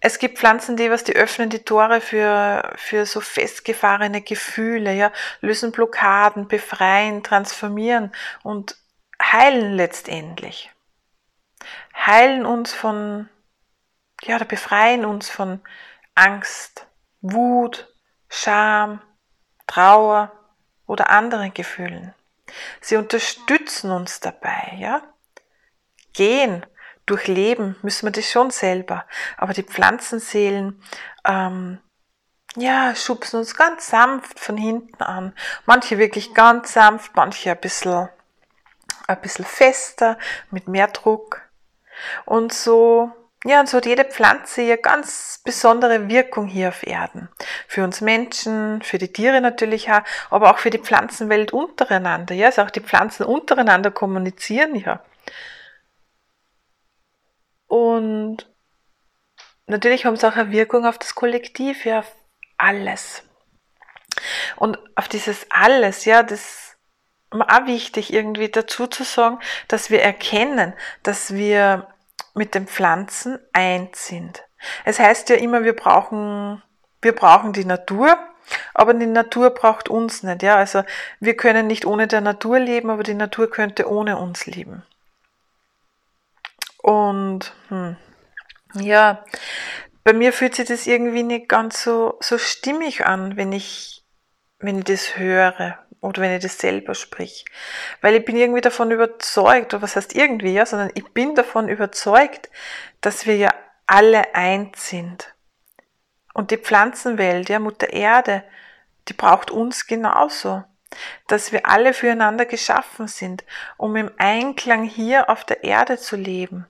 Es 0.00 0.20
gibt 0.20 0.38
Pflanzen, 0.38 0.76
die 0.76 0.90
was, 0.90 1.02
die 1.02 1.16
öffnen 1.16 1.50
die 1.50 1.64
Tore 1.64 2.00
für, 2.00 2.72
für 2.76 3.04
so 3.04 3.20
festgefahrene 3.20 4.22
Gefühle, 4.22 4.92
ja, 4.94 5.12
lösen 5.40 5.72
Blockaden, 5.72 6.46
befreien, 6.46 7.24
transformieren 7.24 8.12
und 8.44 8.76
heilen 9.20 9.74
letztendlich. 9.74 10.70
Heilen 11.96 12.46
uns 12.46 12.72
von, 12.72 13.28
ja, 14.22 14.36
oder 14.36 14.44
befreien 14.44 15.04
uns 15.04 15.28
von 15.28 15.60
Angst, 16.14 16.86
Wut, 17.20 17.92
Scham, 18.28 19.00
Trauer 19.66 20.32
oder 20.86 21.10
anderen 21.10 21.52
Gefühlen. 21.54 22.14
Sie 22.80 22.96
unterstützen 22.96 23.90
uns 23.90 24.20
dabei, 24.20 24.76
ja. 24.78 25.02
Gehen, 26.12 26.64
durchleben 27.06 27.76
müssen 27.82 28.06
wir 28.06 28.12
das 28.12 28.30
schon 28.30 28.50
selber. 28.50 29.04
Aber 29.36 29.52
die 29.52 29.62
Pflanzenseelen, 29.62 30.82
ähm, 31.26 31.78
ja, 32.56 32.94
schubsen 32.94 33.38
uns 33.40 33.54
ganz 33.54 33.88
sanft 33.88 34.40
von 34.40 34.56
hinten 34.56 35.02
an. 35.02 35.34
Manche 35.66 35.98
wirklich 35.98 36.34
ganz 36.34 36.72
sanft, 36.72 37.14
manche 37.14 37.50
ein 37.50 37.60
bisschen 37.60 38.08
ein 39.08 39.20
bisschen 39.20 39.44
fester, 39.44 40.18
mit 40.50 40.68
mehr 40.68 40.86
Druck. 40.88 41.42
Und 42.24 42.52
so, 42.52 43.10
ja, 43.44 43.60
und 43.60 43.68
so 43.68 43.76
hat 43.76 43.86
jede 43.86 44.04
Pflanze 44.04 44.62
ihr 44.62 44.78
ganz 44.78 45.40
besondere 45.44 46.08
Wirkung 46.08 46.48
hier 46.48 46.68
auf 46.68 46.84
Erden. 46.84 47.28
Für 47.68 47.84
uns 47.84 48.00
Menschen, 48.00 48.82
für 48.82 48.98
die 48.98 49.12
Tiere 49.12 49.40
natürlich 49.40 49.90
auch, 49.90 50.02
aber 50.30 50.50
auch 50.50 50.58
für 50.58 50.70
die 50.70 50.78
Pflanzenwelt 50.78 51.52
untereinander. 51.52 52.34
Ja, 52.34 52.46
also 52.46 52.62
auch 52.62 52.70
die 52.70 52.80
Pflanzen 52.80 53.24
untereinander 53.24 53.92
kommunizieren 53.92 54.74
ja. 54.74 55.04
Und 57.68 58.50
natürlich 59.66 60.04
haben 60.04 60.16
sie 60.16 60.26
auch 60.26 60.36
eine 60.36 60.50
Wirkung 60.50 60.84
auf 60.84 60.98
das 60.98 61.14
Kollektiv, 61.14 61.84
ja, 61.84 62.00
auf 62.00 62.12
alles. 62.56 63.22
Und 64.56 64.78
auf 64.96 65.06
dieses 65.06 65.46
alles, 65.50 66.06
ja, 66.06 66.24
das 66.24 66.76
auch 67.30 67.66
wichtig, 67.66 68.12
irgendwie 68.12 68.48
dazu 68.48 68.86
zu 68.88 69.04
sagen, 69.04 69.38
dass 69.68 69.90
wir 69.90 70.02
erkennen, 70.02 70.72
dass 71.02 71.34
wir 71.34 71.86
mit 72.38 72.54
den 72.54 72.66
Pflanzen 72.66 73.38
eins 73.52 74.06
sind. 74.06 74.42
Es 74.84 74.98
heißt 74.98 75.28
ja 75.28 75.36
immer, 75.36 75.64
wir 75.64 75.76
brauchen, 75.76 76.62
wir 77.02 77.14
brauchen 77.14 77.52
die 77.52 77.64
Natur, 77.64 78.16
aber 78.74 78.94
die 78.94 79.06
Natur 79.06 79.50
braucht 79.50 79.88
uns 79.88 80.22
nicht. 80.22 80.42
Ja, 80.42 80.56
also 80.56 80.82
wir 81.20 81.36
können 81.36 81.66
nicht 81.66 81.84
ohne 81.84 82.06
der 82.06 82.22
Natur 82.22 82.58
leben, 82.58 82.90
aber 82.90 83.02
die 83.02 83.14
Natur 83.14 83.50
könnte 83.50 83.90
ohne 83.90 84.16
uns 84.16 84.46
leben. 84.46 84.82
Und 86.82 87.52
hm, 87.68 87.96
ja, 88.74 89.24
bei 90.04 90.12
mir 90.12 90.32
fühlt 90.32 90.54
sich 90.54 90.68
das 90.68 90.86
irgendwie 90.86 91.22
nicht 91.22 91.48
ganz 91.48 91.82
so, 91.82 92.16
so 92.20 92.38
stimmig 92.38 93.04
an, 93.04 93.36
wenn 93.36 93.52
ich, 93.52 93.97
wenn 94.58 94.78
ich 94.78 94.84
das 94.84 95.16
höre, 95.16 95.78
oder 96.00 96.22
wenn 96.22 96.34
ich 96.34 96.42
das 96.42 96.58
selber 96.58 96.94
sprich. 96.94 97.44
Weil 98.00 98.14
ich 98.14 98.24
bin 98.24 98.36
irgendwie 98.36 98.60
davon 98.60 98.90
überzeugt, 98.90 99.74
oder 99.74 99.82
was 99.82 99.96
heißt 99.96 100.14
irgendwie, 100.14 100.52
ja, 100.52 100.66
sondern 100.66 100.90
ich 100.94 101.04
bin 101.12 101.34
davon 101.34 101.68
überzeugt, 101.68 102.50
dass 103.00 103.26
wir 103.26 103.36
ja 103.36 103.54
alle 103.86 104.34
eins 104.34 104.88
sind. 104.88 105.34
Und 106.34 106.50
die 106.50 106.58
Pflanzenwelt, 106.58 107.48
ja, 107.48 107.58
Mutter 107.58 107.92
Erde, 107.92 108.44
die 109.08 109.12
braucht 109.12 109.50
uns 109.50 109.86
genauso. 109.86 110.62
Dass 111.26 111.52
wir 111.52 111.66
alle 111.66 111.92
füreinander 111.92 112.46
geschaffen 112.46 113.08
sind, 113.08 113.44
um 113.76 113.96
im 113.96 114.10
Einklang 114.18 114.84
hier 114.84 115.28
auf 115.28 115.44
der 115.44 115.64
Erde 115.64 115.98
zu 115.98 116.16
leben. 116.16 116.66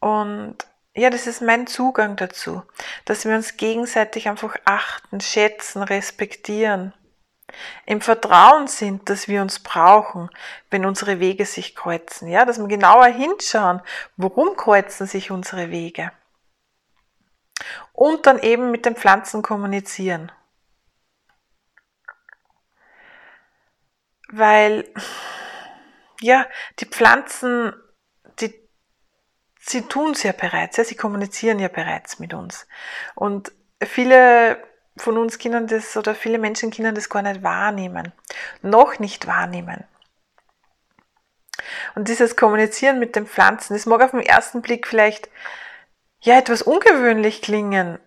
Und 0.00 0.58
ja, 0.94 1.10
das 1.10 1.26
ist 1.26 1.42
mein 1.42 1.66
Zugang 1.66 2.16
dazu, 2.16 2.62
dass 3.04 3.24
wir 3.24 3.34
uns 3.34 3.56
gegenseitig 3.56 4.28
einfach 4.28 4.56
achten, 4.64 5.20
schätzen, 5.20 5.82
respektieren 5.82 6.94
im 7.86 8.00
Vertrauen 8.00 8.66
sind, 8.66 9.08
dass 9.08 9.28
wir 9.28 9.42
uns 9.42 9.60
brauchen, 9.60 10.30
wenn 10.70 10.86
unsere 10.86 11.20
Wege 11.20 11.46
sich 11.46 11.74
kreuzen. 11.74 12.28
Ja, 12.28 12.44
dass 12.44 12.58
wir 12.58 12.66
genauer 12.68 13.06
hinschauen, 13.06 13.80
warum 14.16 14.56
kreuzen 14.56 15.06
sich 15.06 15.30
unsere 15.30 15.70
Wege. 15.70 16.12
Und 17.92 18.26
dann 18.26 18.38
eben 18.38 18.70
mit 18.70 18.86
den 18.86 18.96
Pflanzen 18.96 19.42
kommunizieren. 19.42 20.32
Weil, 24.28 24.92
ja, 26.20 26.46
die 26.80 26.86
Pflanzen, 26.86 27.72
sie 29.66 29.82
tun 29.82 30.12
es 30.12 30.22
ja 30.22 30.32
bereits, 30.32 30.76
ja, 30.76 30.84
sie 30.84 30.96
kommunizieren 30.96 31.58
ja 31.58 31.68
bereits 31.68 32.18
mit 32.18 32.34
uns. 32.34 32.66
Und 33.14 33.52
viele 33.82 34.62
von 34.96 35.18
uns 35.18 35.38
können 35.38 35.66
das 35.66 35.96
oder 35.96 36.14
viele 36.14 36.38
Menschen 36.38 36.70
können 36.70 36.94
das 36.94 37.08
gar 37.08 37.22
nicht 37.22 37.42
wahrnehmen. 37.42 38.12
Noch 38.62 38.98
nicht 38.98 39.26
wahrnehmen. 39.26 39.84
Und 41.94 42.08
dieses 42.08 42.36
Kommunizieren 42.36 42.98
mit 42.98 43.16
den 43.16 43.26
Pflanzen, 43.26 43.74
das 43.74 43.86
mag 43.86 44.02
auf 44.02 44.10
den 44.10 44.20
ersten 44.20 44.62
Blick 44.62 44.86
vielleicht 44.86 45.28
ja 46.20 46.38
etwas 46.38 46.62
ungewöhnlich 46.62 47.42
klingen. 47.42 47.98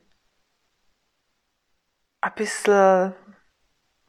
Ein 2.21 2.33
bisschen, 2.35 3.13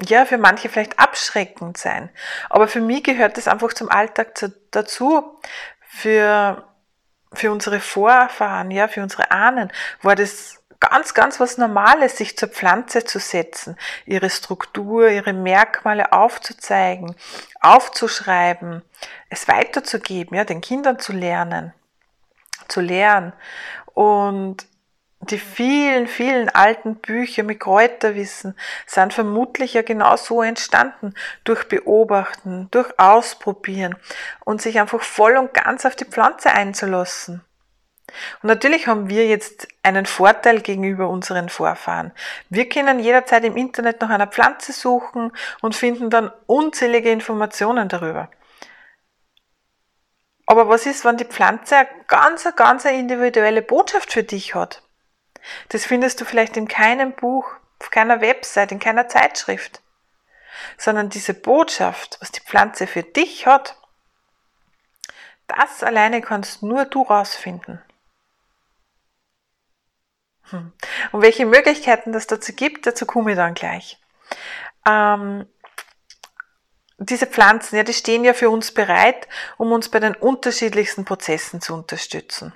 ja, 0.07 0.25
für 0.27 0.39
manche 0.39 0.69
vielleicht 0.69 0.99
abschreckend 0.99 1.79
sein. 1.79 2.11
Aber 2.51 2.69
für 2.69 2.81
mich 2.81 3.05
gehört 3.05 3.37
das 3.37 3.49
einfach 3.49 3.73
zum 3.73 3.89
Alltag 3.89 4.35
dazu. 4.71 5.41
Für, 5.81 6.69
für 7.33 7.53
unsere 7.53 7.81
Vorfahren, 7.81 8.71
ja, 8.71 8.89
für 8.89 9.03
unsere 9.03 9.31
Ahnen 9.31 9.73
war 10.03 10.15
das 10.15 10.63
ganz, 10.81 11.15
ganz 11.15 11.41
was 11.41 11.59
Normales, 11.59 12.17
sich 12.17 12.37
zur 12.37 12.49
Pflanze 12.49 13.05
zu 13.05 13.19
setzen, 13.19 13.77
ihre 14.07 14.31
Struktur, 14.31 15.09
ihre 15.09 15.33
Merkmale 15.33 16.13
aufzuzeigen, 16.13 17.15
aufzuschreiben, 17.61 18.83
es 19.29 19.49
weiterzugeben, 19.49 20.37
ja, 20.37 20.45
den 20.45 20.61
Kindern 20.61 20.99
zu 20.99 21.13
lernen, 21.13 21.75
zu 22.69 22.81
lernen. 22.81 23.33
Und 23.95 24.68
die 25.31 25.39
vielen, 25.39 26.07
vielen 26.07 26.49
alten 26.49 26.97
Bücher 26.97 27.43
mit 27.43 27.61
Kräuterwissen 27.61 28.57
sind 28.87 29.13
vermutlich 29.13 29.75
ja 29.75 29.83
genau 29.83 30.17
so 30.17 30.43
entstanden, 30.43 31.15
durch 31.45 31.69
Beobachten, 31.69 32.69
durch 32.71 32.99
Ausprobieren 32.99 33.97
und 34.45 34.63
sich 34.63 34.81
einfach 34.81 35.03
voll 35.03 35.37
und 35.37 35.55
ganz 35.55 35.85
auf 35.87 35.97
die 35.97 36.05
Pflanze 36.05 36.51
einzulassen. 36.51 37.45
Und 38.43 38.49
natürlich 38.49 38.87
haben 38.87 39.09
wir 39.09 39.27
jetzt 39.27 39.69
einen 39.83 40.07
Vorteil 40.07 40.61
gegenüber 40.61 41.09
unseren 41.09 41.49
Vorfahren. 41.49 42.13
Wir 42.49 42.69
können 42.69 43.01
jederzeit 43.01 43.45
im 43.45 43.57
Internet 43.57 44.01
nach 44.01 44.11
einer 44.11 44.27
Pflanze 44.27 44.73
suchen 44.73 45.33
und 45.61 45.77
finden 45.77 46.11
dann 46.11 46.31
unzählige 46.47 47.11
Informationen 47.11 47.89
darüber. 47.89 48.31
Aber 50.47 50.69
was 50.71 50.87
ist, 50.87 51.05
wenn 51.05 51.19
die 51.19 51.27
Pflanze 51.27 51.77
eine 51.77 51.89
ganz, 52.07 52.49
ganz 52.57 52.87
individuelle 52.87 53.61
Botschaft 53.61 54.13
für 54.13 54.23
dich 54.23 54.55
hat? 54.55 54.83
Das 55.69 55.87
findest 55.87 56.21
du 56.21 56.25
vielleicht 56.25 56.57
in 56.57 56.69
keinem 56.69 57.13
Buch, 57.13 57.47
auf 57.79 57.91
keiner 57.91 58.21
Website, 58.21 58.73
in 58.73 58.79
keiner 58.79 59.09
Zeitschrift. 59.09 59.81
Sondern 60.77 61.09
diese 61.09 61.35
Botschaft, 61.35 62.19
was 62.21 62.33
die 62.33 62.41
Pflanze 62.41 62.87
für 62.87 63.03
dich 63.03 63.47
hat, 63.47 63.77
das 65.47 65.83
alleine 65.83 66.21
kannst 66.21 66.63
nur 66.63 66.85
du 66.85 67.03
rausfinden. 67.03 67.81
Hm. 70.51 70.73
Und 71.13 71.23
welche 71.23 71.47
Möglichkeiten 71.47 72.13
das 72.13 72.27
dazu 72.27 72.53
gibt, 72.53 72.87
dazu 72.87 73.07
komme 73.07 73.33
ich 73.33 73.37
dann 73.37 73.55
gleich. 73.55 73.99
Ähm, 74.87 75.47
diese 76.99 77.27
Pflanzen, 77.27 77.77
ja, 77.77 77.85
die 77.85 77.95
stehen 77.95 78.25
ja 78.25 78.35
für 78.35 78.51
uns 78.51 78.73
bereit, 78.73 79.29
um 79.57 79.73
uns 79.73 79.89
bei 79.89 80.01
den 80.01 80.15
unterschiedlichsten 80.15 81.05
Prozessen 81.05 81.61
zu 81.61 81.75
unterstützen. 81.75 82.53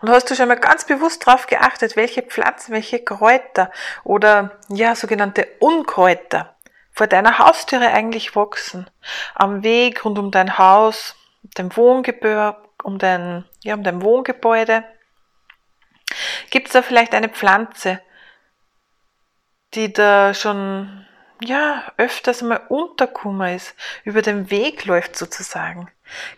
Und 0.00 0.10
hast 0.10 0.30
du 0.30 0.34
schon 0.34 0.48
mal 0.48 0.58
ganz 0.58 0.86
bewusst 0.86 1.26
darauf 1.26 1.46
geachtet, 1.46 1.96
welche 1.96 2.22
Pflanzen, 2.22 2.72
welche 2.72 3.02
Kräuter 3.02 3.70
oder 4.04 4.58
ja, 4.68 4.94
sogenannte 4.94 5.48
Unkräuter 5.58 6.56
vor 6.92 7.06
deiner 7.06 7.38
Haustüre 7.38 7.88
eigentlich 7.88 8.36
wachsen? 8.36 8.88
Am 9.34 9.62
Weg 9.62 10.04
rund 10.04 10.18
um 10.18 10.30
dein 10.30 10.58
Haus, 10.58 11.16
dem 11.58 11.76
Wohngebäude 11.76 12.56
um 12.82 12.98
dein, 12.98 13.44
ja, 13.62 13.74
um 13.74 13.82
dein 13.82 14.02
Wohngebäude? 14.02 14.84
Gibt 16.50 16.68
es 16.68 16.72
da 16.72 16.82
vielleicht 16.82 17.14
eine 17.14 17.28
Pflanze, 17.28 18.00
die 19.74 19.92
da 19.92 20.32
schon 20.34 21.06
ja, 21.42 21.92
öfters 21.96 22.42
mal 22.42 22.60
untergekommen 22.68 23.54
ist, 23.54 23.74
über 24.04 24.22
den 24.22 24.50
Weg 24.50 24.84
läuft 24.86 25.16
sozusagen. 25.16 25.90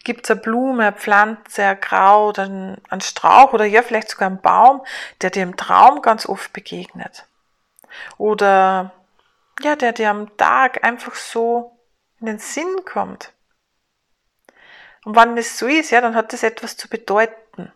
Gibt 0.04 0.24
es 0.24 0.30
eine 0.30 0.40
Blume, 0.40 0.88
eine 0.88 0.96
Pflanze, 0.96 1.64
ein 1.64 1.80
Kraut, 1.80 2.38
einen, 2.38 2.80
einen 2.88 3.00
Strauch 3.00 3.52
oder 3.52 3.64
ja, 3.64 3.82
vielleicht 3.82 4.10
sogar 4.10 4.28
einen 4.28 4.40
Baum, 4.40 4.84
der 5.20 5.30
dir 5.30 5.42
im 5.42 5.56
Traum 5.56 6.02
ganz 6.02 6.26
oft 6.26 6.52
begegnet. 6.52 7.26
Oder 8.16 8.92
ja, 9.62 9.76
der 9.76 9.92
dir 9.92 10.10
am 10.10 10.36
Tag 10.36 10.84
einfach 10.84 11.14
so 11.14 11.78
in 12.20 12.26
den 12.26 12.38
Sinn 12.38 12.84
kommt. 12.84 13.32
Und 15.04 15.16
wenn 15.16 15.38
es 15.38 15.58
so 15.58 15.66
ist, 15.66 15.90
ja, 15.90 16.00
dann 16.00 16.14
hat 16.14 16.32
das 16.32 16.42
etwas 16.42 16.76
zu 16.76 16.88
bedeuten. 16.88 17.72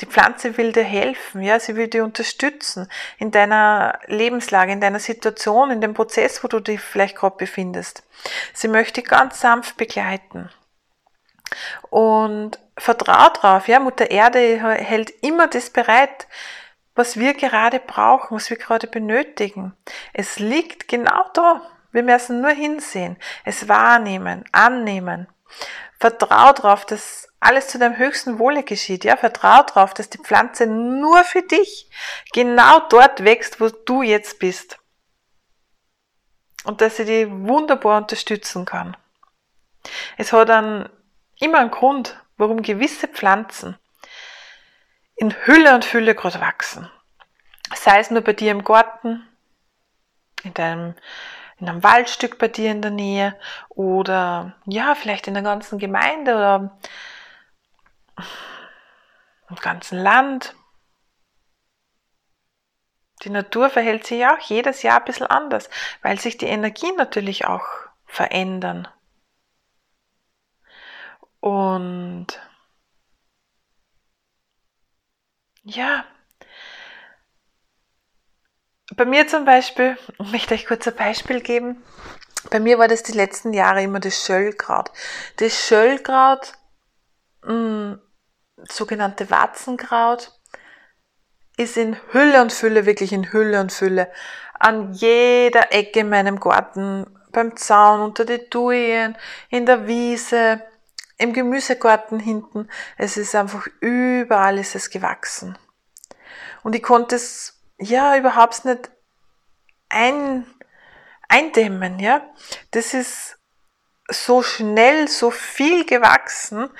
Die 0.00 0.06
Pflanze 0.06 0.56
will 0.56 0.72
dir 0.72 0.84
helfen, 0.84 1.42
ja, 1.42 1.58
sie 1.58 1.74
will 1.74 1.88
dir 1.88 2.04
unterstützen 2.04 2.88
in 3.18 3.32
deiner 3.32 3.98
Lebenslage, 4.06 4.72
in 4.72 4.80
deiner 4.80 5.00
Situation, 5.00 5.70
in 5.70 5.80
dem 5.80 5.94
Prozess, 5.94 6.44
wo 6.44 6.48
du 6.48 6.60
dich 6.60 6.80
vielleicht 6.80 7.16
gerade 7.16 7.36
befindest. 7.36 8.04
Sie 8.52 8.68
möchte 8.68 9.02
ganz 9.02 9.40
sanft 9.40 9.76
begleiten. 9.76 10.48
Und 11.90 12.58
vertrau 12.76 13.28
drauf, 13.30 13.68
ja, 13.68 13.80
Mutter 13.80 14.10
Erde 14.10 14.38
hält 14.38 15.10
immer 15.22 15.48
das 15.48 15.70
bereit, 15.70 16.26
was 16.94 17.18
wir 17.18 17.34
gerade 17.34 17.78
brauchen, 17.78 18.36
was 18.36 18.50
wir 18.50 18.56
gerade 18.56 18.86
benötigen. 18.86 19.76
Es 20.12 20.38
liegt 20.38 20.88
genau 20.88 21.24
da. 21.34 21.62
Wir 21.92 22.02
müssen 22.02 22.40
nur 22.40 22.50
hinsehen, 22.50 23.16
es 23.44 23.68
wahrnehmen, 23.68 24.44
annehmen. 24.52 25.28
Vertrau 25.98 26.52
darauf, 26.52 26.84
dass 26.84 27.28
alles 27.40 27.68
zu 27.68 27.78
deinem 27.78 27.96
höchsten 27.96 28.38
Wohle 28.38 28.64
geschieht. 28.64 29.04
Ja, 29.04 29.16
vertrau 29.16 29.62
darauf, 29.62 29.94
dass 29.94 30.10
die 30.10 30.18
Pflanze 30.18 30.66
nur 30.66 31.22
für 31.24 31.42
dich 31.42 31.90
genau 32.32 32.80
dort 32.88 33.24
wächst, 33.24 33.60
wo 33.60 33.68
du 33.68 34.02
jetzt 34.02 34.38
bist. 34.38 34.78
Und 36.64 36.80
dass 36.80 36.96
sie 36.96 37.04
dich 37.04 37.28
wunderbar 37.30 37.98
unterstützen 37.98 38.64
kann. 38.64 38.96
Es 40.16 40.32
hat 40.32 40.48
dann 40.48 40.88
immer 41.38 41.58
einen 41.58 41.70
Grund, 41.70 42.20
warum 42.36 42.62
gewisse 42.62 43.08
Pflanzen 43.08 43.78
in 45.16 45.34
Hülle 45.46 45.74
und 45.74 45.84
Fülle 45.84 46.14
gerade 46.14 46.40
wachsen. 46.40 46.90
Sei 47.74 47.98
es 47.98 48.10
nur 48.10 48.22
bei 48.22 48.32
dir 48.32 48.52
im 48.52 48.64
Garten, 48.64 49.26
in 50.44 50.54
deinem 50.54 50.94
in 51.58 51.68
einem 51.68 51.82
Waldstück 51.82 52.38
bei 52.38 52.48
dir 52.48 52.70
in 52.70 52.82
der 52.82 52.90
Nähe 52.90 53.38
oder 53.70 54.54
ja, 54.66 54.94
vielleicht 54.94 55.26
in 55.26 55.34
der 55.34 55.42
ganzen 55.42 55.78
Gemeinde 55.78 56.34
oder 56.34 56.78
im 59.48 59.56
ganzen 59.56 59.98
Land. 59.98 60.54
Die 63.22 63.30
Natur 63.30 63.70
verhält 63.70 64.06
sich 64.06 64.18
ja 64.18 64.36
auch 64.36 64.40
jedes 64.40 64.82
Jahr 64.82 64.98
ein 64.98 65.04
bisschen 65.06 65.26
anders, 65.26 65.70
weil 66.02 66.20
sich 66.20 66.36
die 66.36 66.46
Energien 66.46 66.94
natürlich 66.96 67.46
auch 67.46 67.64
verändern. 68.04 68.86
Und 71.40 72.26
ja, 75.64 76.04
bei 78.94 79.04
mir 79.04 79.26
zum 79.26 79.44
Beispiel, 79.44 79.96
ich 80.18 80.32
möchte 80.32 80.54
euch 80.54 80.66
kurz 80.66 80.86
ein 80.86 80.96
Beispiel 80.96 81.40
geben. 81.40 81.82
Bei 82.50 82.60
mir 82.60 82.78
war 82.78 82.88
das 82.88 83.02
die 83.02 83.12
letzten 83.12 83.52
Jahre 83.52 83.82
immer 83.82 84.00
das 84.00 84.24
Schöllkraut. 84.24 84.90
Das 85.38 85.66
Schöllkraut, 85.66 86.52
mh, 87.42 87.48
hm, 87.50 88.00
sogenannte 88.70 89.30
Watzenkraut, 89.30 90.32
ist 91.56 91.76
in 91.76 91.96
Hülle 92.12 92.42
und 92.42 92.52
Fülle, 92.52 92.86
wirklich 92.86 93.12
in 93.12 93.32
Hülle 93.32 93.60
und 93.60 93.72
Fülle, 93.72 94.12
an 94.58 94.92
jeder 94.92 95.72
Ecke 95.72 96.00
in 96.00 96.08
meinem 96.08 96.38
Garten, 96.38 97.06
beim 97.32 97.56
Zaun, 97.56 98.00
unter 98.00 98.24
die 98.24 98.48
Tuyen, 98.48 99.16
in 99.50 99.66
der 99.66 99.86
Wiese, 99.86 100.62
im 101.18 101.32
Gemüsegarten 101.32 102.20
hinten. 102.20 102.68
Es 102.96 103.16
ist 103.16 103.34
einfach 103.34 103.66
überall 103.80 104.58
ist 104.58 104.74
es 104.74 104.90
gewachsen. 104.90 105.58
Und 106.62 106.74
ich 106.74 106.82
konnte 106.82 107.16
es 107.16 107.60
ja 107.78 108.16
überhaupt 108.16 108.64
nicht 108.64 108.90
ein, 109.88 110.46
eindämmen, 111.28 111.98
ja. 111.98 112.22
Das 112.72 112.94
ist 112.94 113.38
so 114.08 114.42
schnell, 114.42 115.08
so 115.08 115.30
viel 115.30 115.84
gewachsen 115.84 116.70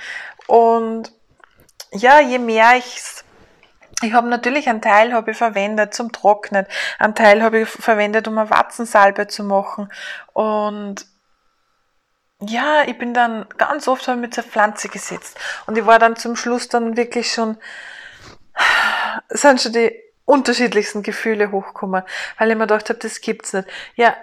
und 0.47 1.11
ja, 1.91 2.19
je 2.19 2.39
mehr 2.39 2.77
ich's 2.77 3.23
ich 4.03 4.13
habe 4.13 4.27
natürlich 4.27 4.69
einen 4.69 4.81
Teil 4.81 5.11
habe 5.13 5.31
ich 5.31 5.37
verwendet 5.37 5.93
zum 5.93 6.11
Trocknen, 6.11 6.67
einen 6.99 7.15
Teil 7.15 7.41
habe 7.41 7.61
ich 7.61 7.69
verwendet, 7.69 8.27
um 8.27 8.37
eine 8.37 8.49
Watzensalbe 8.49 9.27
zu 9.27 9.43
machen. 9.43 9.91
Und 10.33 11.07
ja, 12.41 12.83
ich 12.85 12.97
bin 12.97 13.13
dann 13.13 13.47
ganz 13.57 13.87
oft 13.87 14.07
mit 14.07 14.33
zur 14.33 14.43
Pflanze 14.43 14.89
gesetzt. 14.89 15.39
Und 15.65 15.77
ich 15.77 15.85
war 15.85 15.99
dann 15.99 16.15
zum 16.15 16.35
Schluss 16.35 16.67
dann 16.67 16.97
wirklich 16.97 17.31
schon, 17.31 17.57
sind 19.29 19.61
schon 19.61 19.73
die 19.73 19.91
unterschiedlichsten 20.25 21.03
Gefühle 21.03 21.51
hochkommen, 21.51 22.03
weil 22.37 22.49
ich 22.51 22.55
mir 22.55 22.67
gedacht 22.67 22.89
habe, 22.89 22.99
das 22.99 23.21
gibt's 23.21 23.53
nicht. 23.53 23.67
Ja, 23.95 24.15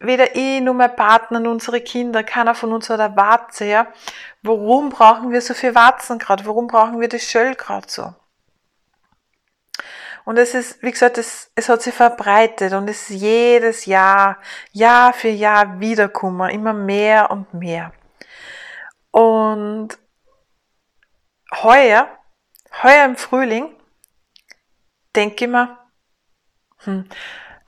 weder 0.00 0.34
ich 0.36 0.60
noch 0.60 0.74
mein 0.74 0.94
Partner 0.96 1.40
noch 1.40 1.52
unsere 1.52 1.80
Kinder, 1.80 2.24
keiner 2.24 2.54
von 2.54 2.72
uns 2.72 2.90
hat 2.90 3.00
eine 3.00 3.16
Warze, 3.16 3.64
ja. 3.64 3.86
Warum 4.42 4.90
brauchen 4.90 5.30
wir 5.30 5.40
so 5.40 5.54
viel 5.54 5.74
Warzenkraut? 5.74 6.44
Warum 6.46 6.66
brauchen 6.66 7.00
wir 7.00 7.08
das 7.08 7.22
Schöllkraut 7.22 7.90
so? 7.90 8.12
Und 10.24 10.38
es 10.38 10.54
ist, 10.54 10.82
wie 10.82 10.90
gesagt, 10.90 11.18
es, 11.18 11.50
es 11.54 11.68
hat 11.68 11.82
sich 11.82 11.94
verbreitet 11.94 12.72
und 12.72 12.88
es 12.88 13.10
ist 13.10 13.20
jedes 13.20 13.86
Jahr, 13.86 14.38
Jahr 14.72 15.12
für 15.12 15.28
Jahr 15.28 15.80
wiederkommen, 15.80 16.50
immer 16.50 16.72
mehr 16.72 17.30
und 17.30 17.52
mehr. 17.54 17.92
Und 19.10 19.98
heuer, 21.62 22.08
heuer 22.82 23.04
im 23.04 23.16
Frühling, 23.16 23.74
denke 25.14 25.44
ich 25.44 25.50
mir, 25.50 25.78
hm, 26.84 27.08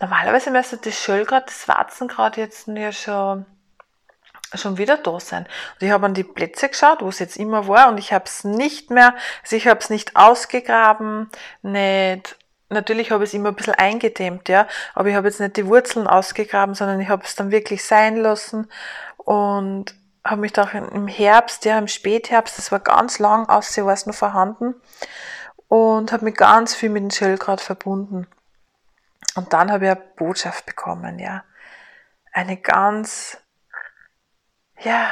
normalerweise 0.01 0.51
müsste 0.51 0.77
das 0.79 0.99
Schöllkraut, 0.99 1.47
das 1.47 1.69
Warzenkraut 1.69 2.37
jetzt 2.37 2.69
ja 2.69 2.93
schon, 2.93 3.47
schon 4.55 4.79
wieder 4.79 4.97
da 4.97 5.19
sein. 5.19 5.47
Und 5.75 5.87
ich 5.87 5.91
habe 5.91 6.07
an 6.07 6.15
die 6.15 6.25
Plätze 6.25 6.69
geschaut, 6.69 7.03
wo 7.03 7.09
es 7.09 7.19
jetzt 7.19 7.37
immer 7.37 7.67
war, 7.67 7.89
und 7.89 7.99
ich 7.99 8.13
habe 8.13 8.25
es 8.27 8.45
nicht 8.45 8.91
mehr, 8.91 9.15
also 9.43 9.57
ich 9.57 9.67
habe 9.67 9.81
es 9.81 9.91
nicht 9.91 10.17
ausgegraben, 10.17 11.31
nicht, 11.63 12.39
natürlich 12.75 13.11
habe 13.11 13.25
ich 13.25 13.31
es 13.31 13.35
immer 13.35 13.49
ein 13.49 13.55
bisschen 13.55 13.75
eingedämmt, 13.75 14.49
ja, 14.49 14.69
aber 14.95 15.09
ich 15.09 15.15
habe 15.15 15.29
jetzt 15.29 15.41
nicht 15.41 15.57
die 15.57 15.67
Wurzeln 15.67 16.07
ausgegraben, 16.07 16.75
sondern 16.75 17.01
ich 17.01 17.09
habe 17.09 17.25
es 17.25 17.35
dann 17.35 17.51
wirklich 17.51 17.85
sein 17.85 18.17
lassen 18.17 18.69
und 19.17 19.95
habe 20.25 20.41
mich 20.41 20.53
da 20.53 20.65
im 20.65 21.09
Herbst, 21.09 21.65
ja, 21.65 21.79
im 21.79 21.89
Spätherbst, 21.89 22.59
das 22.59 22.73
war 22.73 22.81
ganz 22.81 23.19
lang 23.19 23.49
aussehen, 23.49 23.87
war 23.87 23.95
es 23.95 24.07
noch 24.07 24.15
vorhanden, 24.15 24.75
und 25.69 26.13
habe 26.13 26.25
mich 26.25 26.37
ganz 26.37 26.75
viel 26.75 26.91
mit 26.91 27.03
dem 27.03 27.11
Schellkraut 27.11 27.61
verbunden. 27.61 28.27
Und 29.35 29.53
dann 29.53 29.73
habe 29.73 29.87
ich 29.87 29.91
eine 29.91 30.01
Botschaft 30.17 30.67
bekommen, 30.67 31.19
ja. 31.19 31.45
Eine 32.33 32.57
ganz, 32.57 33.39
ja, 34.81 35.11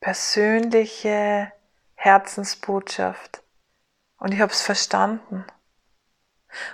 persönliche 0.00 1.52
Herzensbotschaft. 1.94 3.42
Und 4.18 4.32
ich 4.32 4.40
habe 4.40 4.52
es 4.52 4.62
verstanden. 4.62 5.44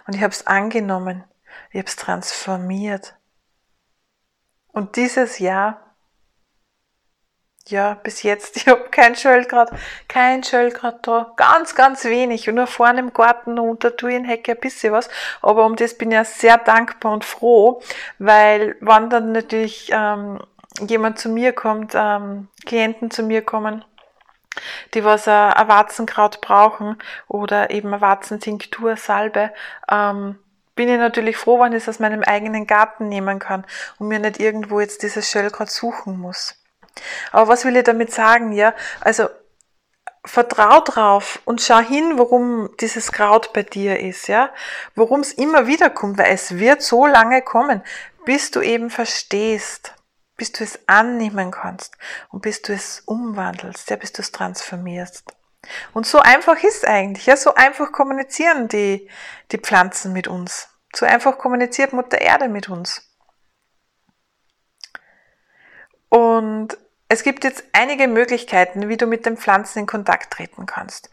Und 0.07 0.15
ich 0.15 0.23
habe 0.23 0.33
es 0.33 0.47
angenommen. 0.47 1.25
Ich 1.71 1.79
habe 1.79 1.89
es 1.89 1.97
transformiert. 1.97 3.15
Und 4.73 4.97
dieses 4.97 5.39
Jahr 5.39 5.91
ja, 7.71 7.95
bis 7.95 8.23
jetzt, 8.23 8.57
ich 8.57 8.69
habe 8.69 8.89
kein 8.91 9.15
Schöllgrad, 9.15 9.71
kein 10.09 10.43
Schöllgrad 10.43 11.07
da, 11.07 11.33
ganz, 11.37 11.75
ganz 11.75 12.05
wenig. 12.05 12.49
Und 12.49 12.57
nur 12.57 12.67
vorne 12.67 13.01
im 13.01 13.13
Garten 13.13 13.59
unter 13.59 13.97
Thujenhecke 13.97 14.53
ein 14.53 14.61
bisschen 14.61 14.93
was. 14.93 15.09
Aber 15.43 15.67
um 15.67 15.77
das 15.77 15.97
bin 15.97 16.11
ich 16.11 16.15
ja 16.17 16.25
sehr 16.25 16.59
dankbar 16.59 17.13
und 17.13 17.25
froh, 17.25 17.83
weil 18.19 18.77
wenn 18.81 19.11
dann 19.11 19.33
natürlich 19.33 19.91
ähm, 19.93 20.41
jemand 20.87 21.19
zu 21.19 21.29
mir 21.29 21.53
kommt, 21.53 21.93
ähm, 21.95 22.49
Klienten 22.67 23.11
zu 23.11 23.23
mir 23.23 23.43
kommen, 23.43 23.85
die 24.95 25.05
was 25.05 25.27
äh, 25.27 25.31
ein 25.31 25.69
Warzenkraut 25.69 26.41
brauchen 26.41 26.99
oder 27.29 27.71
eben 27.71 27.89
eine 27.89 28.01
Warzentinktur, 28.01 28.97
Salbe, 28.97 29.53
ähm, 29.91 30.39
bin 30.75 30.89
ich 30.89 30.99
natürlich 30.99 31.37
froh, 31.37 31.61
wenn 31.61 31.73
ich 31.73 31.83
es 31.83 31.89
aus 31.89 31.99
meinem 31.99 32.23
eigenen 32.23 32.67
Garten 32.67 33.09
nehmen 33.09 33.39
kann 33.39 33.67
und 33.99 34.09
mir 34.09 34.19
nicht 34.19 34.41
irgendwo 34.41 34.81
jetzt 34.81 35.03
dieses 35.03 35.31
Schöllkraut 35.31 35.71
suchen 35.71 36.19
muss. 36.19 36.57
Aber 37.33 37.49
was 37.49 37.65
will 37.65 37.77
ich 37.77 37.85
damit 37.85 38.13
sagen? 38.13 38.53
Ja, 38.53 38.75
also 39.01 39.29
vertrau 40.25 40.81
drauf 40.81 41.41
und 41.45 41.63
schau 41.63 41.79
hin, 41.79 42.19
warum 42.19 42.71
dieses 42.81 43.13
Kraut 43.13 43.53
bei 43.53 43.63
dir 43.63 44.01
ist, 44.01 44.29
ja, 44.29 44.51
warum 44.95 45.21
es 45.21 45.33
immer 45.33 45.67
wieder 45.67 45.91
kommt, 45.91 46.19
weil 46.19 46.33
es 46.33 46.59
wird 46.59 46.83
so 46.83 47.07
lange 47.07 47.43
kommen, 47.43 47.83
bis 48.25 48.51
du 48.51 48.61
eben 48.61 48.91
verstehst, 48.91 49.95
bis 50.41 50.53
du 50.53 50.65
es 50.65 50.89
annehmen 50.89 51.51
kannst 51.51 51.99
und 52.31 52.41
bis 52.41 52.63
du 52.63 52.73
es 52.73 53.01
umwandelst, 53.01 53.91
ja, 53.91 53.97
bis 53.97 54.15
du 54.15 54.23
es 54.23 54.33
transformierst. 54.33 55.35
Und 55.93 56.07
so 56.07 56.19
einfach 56.19 56.57
ist 56.65 56.87
eigentlich, 56.87 57.27
ja, 57.27 57.37
so 57.37 57.53
einfach 57.53 57.93
kommunizieren 57.93 58.67
die, 58.67 59.11
die 59.53 59.59
Pflanzen 59.59 60.15
mit 60.15 60.29
uns. 60.29 60.71
So 60.97 61.05
einfach 61.05 61.37
kommuniziert 61.37 61.93
Mutter 61.93 62.23
Erde 62.23 62.49
mit 62.49 62.71
uns. 62.71 63.07
Und 66.09 66.79
es 67.09 67.23
gibt 67.23 67.45
jetzt 67.45 67.63
einige 67.75 68.09
Möglichkeiten, 68.09 68.89
wie 68.89 68.97
du 68.97 69.05
mit 69.07 69.27
den 69.27 69.37
Pflanzen 69.37 69.81
in 69.81 69.87
Kontakt 69.87 70.33
treten 70.33 70.65
kannst. 70.65 71.11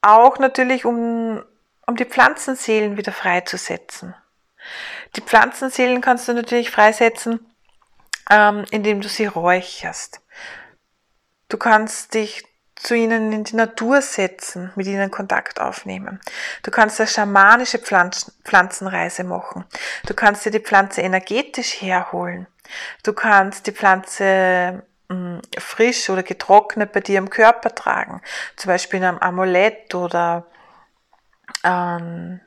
Auch 0.00 0.38
natürlich, 0.38 0.86
um, 0.86 1.44
um 1.86 1.96
die 1.96 2.06
Pflanzenseelen 2.06 2.96
wieder 2.96 3.12
freizusetzen. 3.12 4.14
Die 5.14 5.20
Pflanzenseelen 5.20 6.00
kannst 6.00 6.26
du 6.26 6.32
natürlich 6.32 6.70
freisetzen, 6.70 7.53
ähm, 8.30 8.64
indem 8.70 9.00
du 9.00 9.08
sie 9.08 9.26
räucherst. 9.26 10.20
Du 11.48 11.56
kannst 11.56 12.14
dich 12.14 12.44
zu 12.74 12.94
ihnen 12.94 13.32
in 13.32 13.44
die 13.44 13.56
Natur 13.56 14.02
setzen, 14.02 14.72
mit 14.74 14.86
ihnen 14.86 15.10
Kontakt 15.10 15.60
aufnehmen. 15.60 16.20
Du 16.62 16.70
kannst 16.70 17.00
eine 17.00 17.08
schamanische 17.08 17.78
Pflanzenreise 17.78 19.24
machen. 19.24 19.64
Du 20.06 20.14
kannst 20.14 20.44
dir 20.44 20.50
die 20.50 20.60
Pflanze 20.60 21.00
energetisch 21.00 21.80
herholen. 21.80 22.46
Du 23.02 23.12
kannst 23.12 23.66
die 23.66 23.72
Pflanze 23.72 24.82
mh, 25.08 25.14
hm, 25.14 25.42
frisch 25.58 26.10
oder 26.10 26.22
getrocknet 26.22 26.92
bei 26.92 27.00
dir 27.00 27.18
im 27.18 27.30
Körper 27.30 27.74
tragen. 27.74 28.20
Zum 28.56 28.68
Beispiel 28.68 28.98
in 28.98 29.04
einem 29.04 29.18
Amulett 29.18 29.94
oder 29.94 30.46
ähm, 31.62 32.40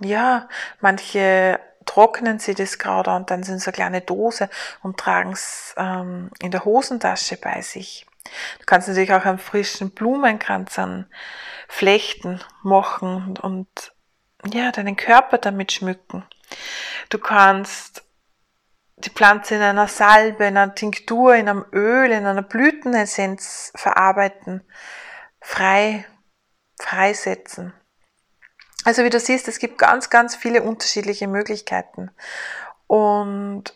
ja, 0.00 0.48
manche 0.80 1.60
trocknen 1.86 2.38
sie 2.38 2.54
das 2.54 2.78
Kraut 2.78 3.08
und 3.08 3.30
dann 3.30 3.42
sind 3.42 3.60
so 3.60 3.68
eine 3.68 3.74
kleine 3.74 4.00
Dose 4.00 4.48
und 4.82 4.98
tragen 4.98 5.32
es 5.32 5.74
ähm, 5.76 6.30
in 6.40 6.50
der 6.50 6.64
Hosentasche 6.64 7.36
bei 7.36 7.62
sich. 7.62 8.06
Du 8.58 8.64
kannst 8.66 8.88
natürlich 8.88 9.12
auch 9.12 9.24
einen 9.24 9.38
frischen 9.38 9.90
Blumenkranz 9.90 10.78
an 10.78 11.06
Flechten 11.68 12.40
machen 12.62 13.36
und 13.38 13.68
ja, 14.52 14.72
deinen 14.72 14.96
Körper 14.96 15.38
damit 15.38 15.72
schmücken. 15.72 16.24
Du 17.08 17.18
kannst 17.18 18.02
die 18.96 19.10
Pflanze 19.10 19.56
in 19.56 19.62
einer 19.62 19.88
Salbe, 19.88 20.44
in 20.44 20.56
einer 20.56 20.74
Tinktur, 20.74 21.34
in 21.34 21.48
einem 21.48 21.64
Öl, 21.72 22.10
in 22.10 22.26
einer 22.26 22.42
Blütenessenz 22.42 23.72
verarbeiten, 23.74 24.62
frei, 25.40 26.06
freisetzen. 26.80 27.72
Also 28.84 29.02
wie 29.02 29.10
du 29.10 29.18
siehst, 29.18 29.48
es 29.48 29.58
gibt 29.58 29.78
ganz, 29.78 30.10
ganz 30.10 30.36
viele 30.36 30.62
unterschiedliche 30.62 31.26
Möglichkeiten. 31.26 32.10
Und 32.86 33.74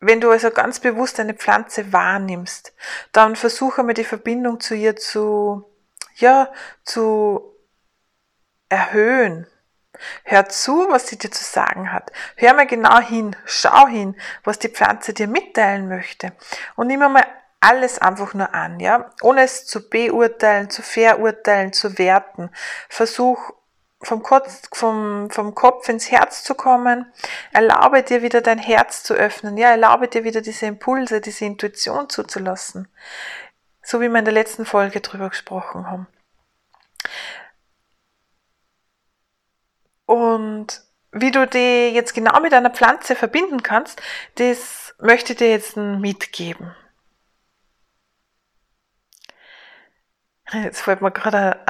wenn 0.00 0.20
du 0.20 0.30
also 0.30 0.50
ganz 0.50 0.80
bewusst 0.80 1.18
eine 1.18 1.34
Pflanze 1.34 1.92
wahrnimmst, 1.92 2.72
dann 3.12 3.36
versuche 3.36 3.82
mal 3.82 3.94
die 3.94 4.04
Verbindung 4.04 4.60
zu 4.60 4.74
ihr 4.74 4.96
zu, 4.96 5.64
ja, 6.16 6.52
zu 6.84 7.56
erhöhen. 8.68 9.46
Hör 10.22 10.48
zu, 10.48 10.86
was 10.90 11.08
sie 11.08 11.18
dir 11.18 11.30
zu 11.30 11.42
sagen 11.42 11.92
hat. 11.92 12.12
Hör 12.36 12.54
mal 12.54 12.66
genau 12.66 13.00
hin, 13.00 13.34
schau 13.44 13.88
hin, 13.88 14.16
was 14.44 14.60
die 14.60 14.68
Pflanze 14.68 15.12
dir 15.12 15.26
mitteilen 15.26 15.88
möchte. 15.88 16.32
Und 16.76 16.86
nimm 16.86 17.00
mal 17.00 17.26
alles 17.60 17.98
einfach 17.98 18.34
nur 18.34 18.54
an, 18.54 18.78
ja, 18.78 19.10
ohne 19.22 19.42
es 19.42 19.66
zu 19.66 19.88
beurteilen, 19.88 20.70
zu 20.70 20.82
verurteilen, 20.82 21.72
zu 21.72 21.98
werten. 21.98 22.50
Versuch 22.88 23.52
vom 24.00 24.22
Kopf, 24.22 24.62
vom, 24.72 25.30
vom 25.30 25.54
Kopf 25.54 25.88
ins 25.88 26.10
Herz 26.10 26.44
zu 26.44 26.54
kommen. 26.54 27.12
Erlaube 27.52 28.02
dir 28.02 28.22
wieder 28.22 28.40
dein 28.40 28.58
Herz 28.58 29.02
zu 29.02 29.14
öffnen. 29.14 29.56
Ja, 29.56 29.70
erlaube 29.70 30.08
dir 30.08 30.24
wieder 30.24 30.40
diese 30.40 30.66
Impulse, 30.66 31.20
diese 31.20 31.44
Intuition 31.44 32.08
zuzulassen. 32.08 32.88
So 33.82 34.00
wie 34.00 34.08
wir 34.08 34.18
in 34.18 34.24
der 34.24 34.34
letzten 34.34 34.64
Folge 34.64 35.00
drüber 35.00 35.30
gesprochen 35.30 35.90
haben. 35.90 36.06
Und 40.06 40.82
wie 41.12 41.30
du 41.30 41.46
die 41.46 41.90
jetzt 41.92 42.14
genau 42.14 42.40
mit 42.40 42.54
einer 42.54 42.70
Pflanze 42.70 43.16
verbinden 43.16 43.62
kannst, 43.62 44.00
das 44.36 44.94
möchte 44.98 45.32
ich 45.32 45.38
dir 45.38 45.50
jetzt 45.50 45.76
mitgeben. 45.76 46.74
Jetzt 50.52 50.80
fällt 50.80 51.02
mir 51.02 51.10
gerade 51.10 51.60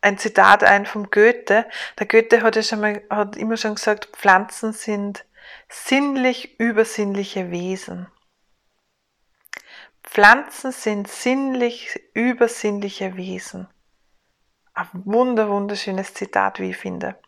ein 0.00 0.18
Zitat 0.18 0.62
ein 0.64 0.86
vom 0.86 1.10
Goethe. 1.10 1.66
Der 1.98 2.06
Goethe 2.06 2.42
hat 2.42 2.56
ja 2.56 2.62
schon 2.62 2.80
mal, 2.80 3.02
hat 3.10 3.36
immer 3.36 3.56
schon 3.56 3.74
gesagt, 3.74 4.06
Pflanzen 4.16 4.72
sind 4.72 5.24
sinnlich 5.68 6.58
übersinnliche 6.60 7.50
Wesen. 7.50 8.08
Pflanzen 10.02 10.72
sind 10.72 11.08
sinnlich 11.08 12.00
übersinnliche 12.14 13.16
Wesen. 13.16 13.68
Ein 14.72 14.88
wunder, 14.92 15.48
wunderschönes 15.48 16.14
Zitat, 16.14 16.60
wie 16.60 16.70
ich 16.70 16.76
finde. 16.76 17.18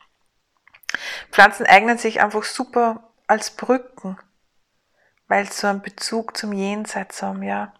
Pflanzen 1.31 1.67
eignen 1.67 1.99
sich 1.99 2.21
einfach 2.21 2.45
super 2.45 3.13
als 3.27 3.51
Brücken, 3.51 4.19
weil 5.27 5.47
sie 5.47 5.53
so 5.53 5.67
einen 5.67 5.83
Bezug 5.83 6.37
zum 6.37 6.53
Jenseits 6.53 7.23
haben, 7.23 7.43
ja, 7.43 7.75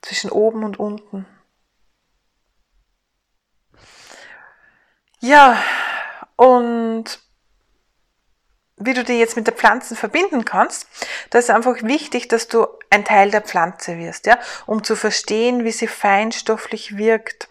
zwischen 0.00 0.30
oben 0.30 0.64
und 0.64 0.78
unten. 0.78 1.26
Ja, 5.26 5.60
und 6.36 7.18
wie 8.76 8.94
du 8.94 9.02
dich 9.02 9.18
jetzt 9.18 9.34
mit 9.34 9.48
der 9.48 9.54
Pflanze 9.54 9.96
verbinden 9.96 10.44
kannst, 10.44 10.86
da 11.30 11.40
ist 11.40 11.50
einfach 11.50 11.82
wichtig, 11.82 12.28
dass 12.28 12.46
du 12.46 12.68
ein 12.90 13.04
Teil 13.04 13.32
der 13.32 13.40
Pflanze 13.40 13.98
wirst, 13.98 14.26
ja, 14.26 14.38
um 14.66 14.84
zu 14.84 14.94
verstehen, 14.94 15.64
wie 15.64 15.72
sie 15.72 15.88
feinstofflich 15.88 16.96
wirkt. 16.96 17.48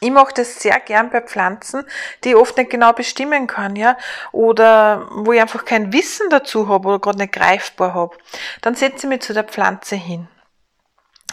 Ich 0.00 0.10
mache 0.10 0.34
das 0.34 0.58
sehr 0.58 0.80
gern 0.80 1.10
bei 1.10 1.20
Pflanzen, 1.20 1.84
die 2.24 2.30
ich 2.30 2.36
oft 2.36 2.56
nicht 2.56 2.70
genau 2.70 2.92
bestimmen 2.92 3.46
kann, 3.46 3.76
ja, 3.76 3.96
oder 4.32 5.06
wo 5.12 5.32
ich 5.32 5.40
einfach 5.40 5.64
kein 5.64 5.92
Wissen 5.92 6.28
dazu 6.28 6.66
habe 6.68 6.88
oder 6.88 6.98
gerade 6.98 7.18
nicht 7.18 7.34
greifbar 7.34 7.94
habe. 7.94 8.16
Dann 8.62 8.74
setze 8.74 9.06
ich 9.06 9.10
mich 9.10 9.22
zu 9.22 9.32
der 9.32 9.44
Pflanze 9.44 9.94
hin. 9.94 10.26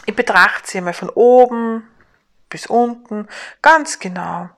Ich 0.06 0.14
betrachte 0.14 0.70
sie 0.70 0.78
einmal 0.78 0.94
von 0.94 1.10
oben 1.10 1.88
bis 2.48 2.66
unten, 2.66 3.26
ganz 3.60 3.98
genau. 3.98 4.48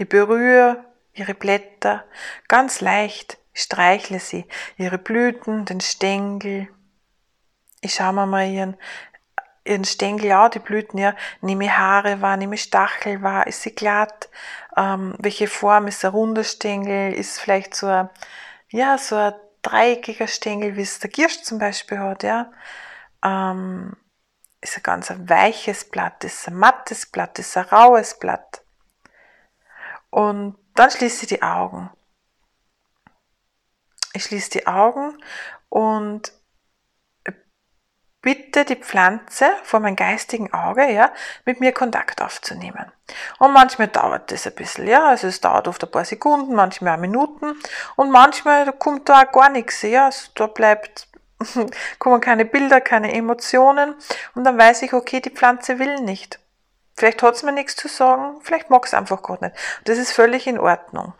Ich 0.00 0.08
berühre 0.08 0.82
ihre 1.12 1.34
Blätter 1.34 2.04
ganz 2.48 2.80
leicht, 2.80 3.36
ich 3.52 3.60
streichle 3.60 4.18
sie, 4.18 4.46
ihre 4.78 4.96
Blüten, 4.96 5.66
den 5.66 5.82
Stängel. 5.82 6.68
Ich 7.82 7.96
schaue 7.96 8.14
mir 8.14 8.24
mal 8.24 8.48
ihren, 8.48 8.78
ihren 9.62 9.84
Stängel, 9.84 10.24
ja, 10.24 10.48
die 10.48 10.58
Blüten, 10.58 10.96
ja, 10.96 11.14
nehme 11.42 11.76
Haare 11.76 12.22
wahr, 12.22 12.38
nehme 12.38 12.56
Stachel 12.56 13.20
wahr, 13.20 13.46
ist 13.46 13.60
sie 13.60 13.74
glatt, 13.74 14.30
ähm, 14.74 15.16
welche 15.18 15.48
Form 15.48 15.86
ist 15.86 16.02
der 16.02 16.10
runde 16.12 16.44
Stängel, 16.44 17.12
ist 17.12 17.38
vielleicht 17.38 17.74
so 17.74 17.86
ein, 17.86 18.08
ja, 18.70 18.96
so 18.96 19.16
ein 19.16 19.34
dreieckiger 19.60 20.28
Stängel, 20.28 20.76
wie 20.76 20.82
es 20.82 20.98
der 20.98 21.10
Girsch 21.10 21.42
zum 21.42 21.58
Beispiel 21.58 21.98
hat, 21.98 22.22
ja. 22.22 22.50
Ähm, 23.22 23.98
ist 24.62 24.78
ein 24.78 24.82
ganz 24.82 25.10
ein 25.10 25.28
weiches 25.28 25.84
Blatt, 25.84 26.24
ist 26.24 26.48
ein 26.48 26.56
mattes 26.56 27.04
Blatt, 27.04 27.38
ist 27.38 27.54
ein 27.58 27.64
raues 27.64 28.18
Blatt. 28.18 28.62
Und 30.10 30.56
dann 30.74 30.90
schließe 30.90 31.22
ich 31.22 31.28
die 31.28 31.42
Augen. 31.42 31.90
Ich 34.12 34.24
schließe 34.24 34.50
die 34.50 34.66
Augen 34.66 35.16
und 35.68 36.32
bitte 38.22 38.64
die 38.64 38.76
Pflanze 38.76 39.50
vor 39.62 39.80
meinem 39.80 39.96
geistigen 39.96 40.52
Auge, 40.52 40.90
ja, 40.90 41.12
mit 41.44 41.60
mir 41.60 41.72
Kontakt 41.72 42.20
aufzunehmen. 42.20 42.92
Und 43.38 43.52
manchmal 43.52 43.88
dauert 43.88 44.30
das 44.30 44.46
ein 44.46 44.54
bisschen, 44.54 44.86
ja, 44.86 45.06
also 45.06 45.26
es 45.26 45.40
dauert 45.40 45.68
oft 45.68 45.82
ein 45.82 45.90
paar 45.90 46.04
Sekunden, 46.04 46.54
manchmal 46.54 46.96
auch 46.96 47.00
Minuten 47.00 47.56
und 47.96 48.10
manchmal 48.10 48.72
kommt 48.72 49.08
da 49.08 49.22
auch 49.22 49.32
gar 49.32 49.48
nichts, 49.48 49.82
ja, 49.82 50.06
also 50.06 50.30
da 50.34 50.46
bleibt, 50.46 51.08
kommen 51.98 52.20
keine 52.20 52.44
Bilder, 52.44 52.80
keine 52.80 53.12
Emotionen 53.12 53.94
und 54.34 54.44
dann 54.44 54.58
weiß 54.58 54.82
ich, 54.82 54.92
okay, 54.92 55.20
die 55.20 55.30
Pflanze 55.30 55.78
will 55.78 56.00
nicht. 56.00 56.38
Vielleicht 56.96 57.22
hat 57.22 57.34
es 57.34 57.42
mir 57.42 57.52
nichts 57.52 57.76
zu 57.76 57.88
sagen, 57.88 58.40
vielleicht 58.42 58.70
mag 58.70 58.84
es 58.84 58.94
einfach 58.94 59.22
gerade 59.22 59.46
nicht. 59.46 59.56
Das 59.84 59.98
ist 59.98 60.12
völlig 60.12 60.46
in 60.46 60.58
Ordnung. 60.58 61.14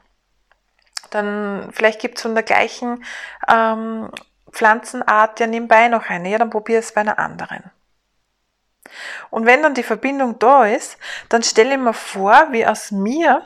Dann 1.10 1.70
vielleicht 1.72 2.00
gibt 2.00 2.18
es 2.18 2.22
von 2.22 2.34
der 2.34 2.44
gleichen 2.44 3.04
ähm, 3.48 4.10
Pflanzenart 4.52 5.40
ja 5.40 5.46
nebenbei 5.46 5.88
noch 5.88 6.08
eine. 6.08 6.28
Ja, 6.28 6.38
dann 6.38 6.50
probier 6.50 6.78
es 6.78 6.92
bei 6.92 7.00
einer 7.00 7.18
anderen. 7.18 7.70
Und 9.30 9.46
wenn 9.46 9.62
dann 9.62 9.74
die 9.74 9.82
Verbindung 9.82 10.38
da 10.38 10.66
ist, 10.66 10.98
dann 11.28 11.42
stelle 11.42 11.72
ich 11.72 11.78
mir 11.78 11.94
vor, 11.94 12.48
wie 12.50 12.66
aus 12.66 12.90
mir, 12.90 13.44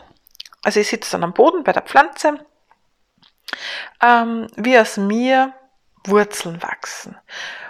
also 0.63 0.81
ich 0.81 0.89
sitze 0.89 1.13
dann 1.13 1.25
am 1.25 1.35
Boden 1.35 1.65
bei 1.65 1.73
der 1.73 1.83
Pflanze, 1.83 2.39
ähm, 4.03 4.49
wie 4.57 4.79
aus 4.79 4.97
mir 4.97 5.53
Wurzeln 6.07 6.63
wachsen. 6.63 7.17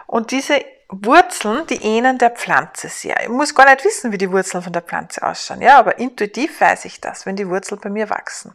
Und 0.07 0.31
diese 0.31 0.65
Wurzeln, 0.89 1.67
die 1.67 1.83
ähneln 1.83 2.19
der 2.19 2.31
Pflanze 2.31 2.89
sehr. 2.89 3.23
Ich 3.23 3.29
muss 3.29 3.55
gar 3.55 3.65
nicht 3.65 3.85
wissen, 3.85 4.13
wie 4.13 4.19
die 4.19 4.31
Wurzeln 4.31 4.63
von 4.63 4.73
der 4.73 4.83
Pflanze 4.83 5.23
ausschauen, 5.23 5.63
ja, 5.63 5.79
aber 5.79 5.99
intuitiv 5.99 6.61
weiß 6.61 6.85
ich 6.85 7.01
das, 7.01 7.27
wenn 7.27 7.37
die 7.37 7.49
Wurzeln 7.49 7.81
bei 7.81 7.91
mir 7.91 8.11
wachsen. 8.11 8.55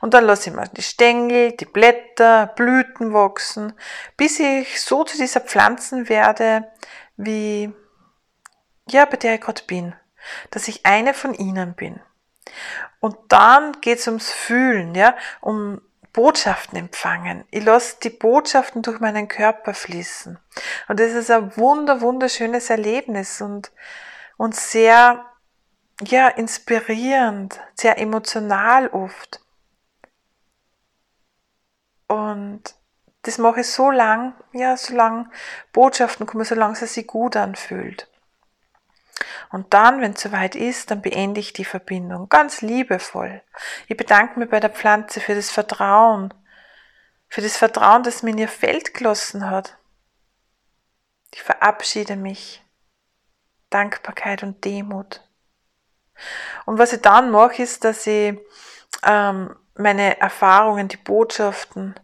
Und 0.00 0.14
dann 0.14 0.24
lasse 0.24 0.50
ich 0.50 0.56
mal 0.56 0.68
die 0.68 0.82
Stängel, 0.82 1.52
die 1.52 1.64
Blätter, 1.64 2.48
Blüten 2.48 3.12
wachsen, 3.12 3.72
bis 4.16 4.38
ich 4.40 4.80
so 4.80 5.04
zu 5.04 5.16
dieser 5.16 5.40
Pflanzen 5.40 6.08
werde, 6.08 6.70
wie, 7.16 7.72
ja, 8.88 9.04
bei 9.06 9.16
der 9.16 9.34
ich 9.34 9.40
gerade 9.40 9.62
bin, 9.66 9.94
dass 10.50 10.68
ich 10.68 10.84
eine 10.84 11.14
von 11.14 11.34
ihnen 11.34 11.74
bin. 11.74 12.00
Und 13.00 13.16
dann 13.28 13.80
geht's 13.80 14.06
ums 14.06 14.30
Fühlen, 14.30 14.94
ja, 14.94 15.16
um 15.40 15.80
Botschaften 16.12 16.78
empfangen. 16.78 17.44
Ich 17.50 17.64
lasse 17.64 17.96
die 18.02 18.10
Botschaften 18.10 18.82
durch 18.82 19.00
meinen 19.00 19.28
Körper 19.28 19.74
fließen. 19.74 20.38
Und 20.88 21.00
das 21.00 21.12
ist 21.12 21.30
ein 21.30 21.56
wunder, 21.56 22.00
wunderschönes 22.00 22.70
Erlebnis 22.70 23.40
und, 23.40 23.70
und 24.36 24.56
sehr, 24.56 25.24
ja, 26.02 26.28
inspirierend, 26.28 27.60
sehr 27.74 27.98
emotional 27.98 28.88
oft. 28.88 29.40
Und 32.08 32.74
das 33.22 33.38
mache 33.38 33.60
ich 33.60 33.68
so 33.68 33.90
lang, 33.90 34.34
ja, 34.52 34.76
so 34.76 34.94
lang 34.94 35.30
Botschaften 35.72 36.26
kommen, 36.26 36.44
solange 36.44 36.72
es 36.72 36.94
sich 36.94 37.06
gut 37.06 37.36
anfühlt. 37.36 38.09
Und 39.50 39.74
dann, 39.74 40.00
wenn 40.00 40.12
es 40.12 40.20
soweit 40.20 40.54
ist, 40.54 40.90
dann 40.90 41.02
beende 41.02 41.40
ich 41.40 41.52
die 41.52 41.64
Verbindung 41.64 42.28
ganz 42.28 42.62
liebevoll. 42.62 43.42
Ich 43.88 43.96
bedanke 43.96 44.38
mich 44.38 44.48
bei 44.48 44.60
der 44.60 44.70
Pflanze 44.70 45.20
für 45.20 45.34
das 45.34 45.50
Vertrauen, 45.50 46.32
für 47.28 47.40
das 47.40 47.56
Vertrauen, 47.56 48.02
das 48.02 48.22
mir 48.22 48.30
in 48.30 48.38
ihr 48.38 48.48
Feld 48.48 48.94
gelassen 48.94 49.50
hat. 49.50 49.76
Ich 51.34 51.42
verabschiede 51.42 52.16
mich. 52.16 52.62
Dankbarkeit 53.70 54.42
und 54.42 54.64
Demut. 54.64 55.22
Und 56.66 56.78
was 56.78 56.92
ich 56.92 57.00
dann 57.00 57.30
mache, 57.30 57.62
ist, 57.62 57.84
dass 57.84 58.06
ich 58.06 58.36
ähm, 59.04 59.54
meine 59.74 60.20
Erfahrungen, 60.20 60.88
die 60.88 60.96
Botschaften 60.96 61.94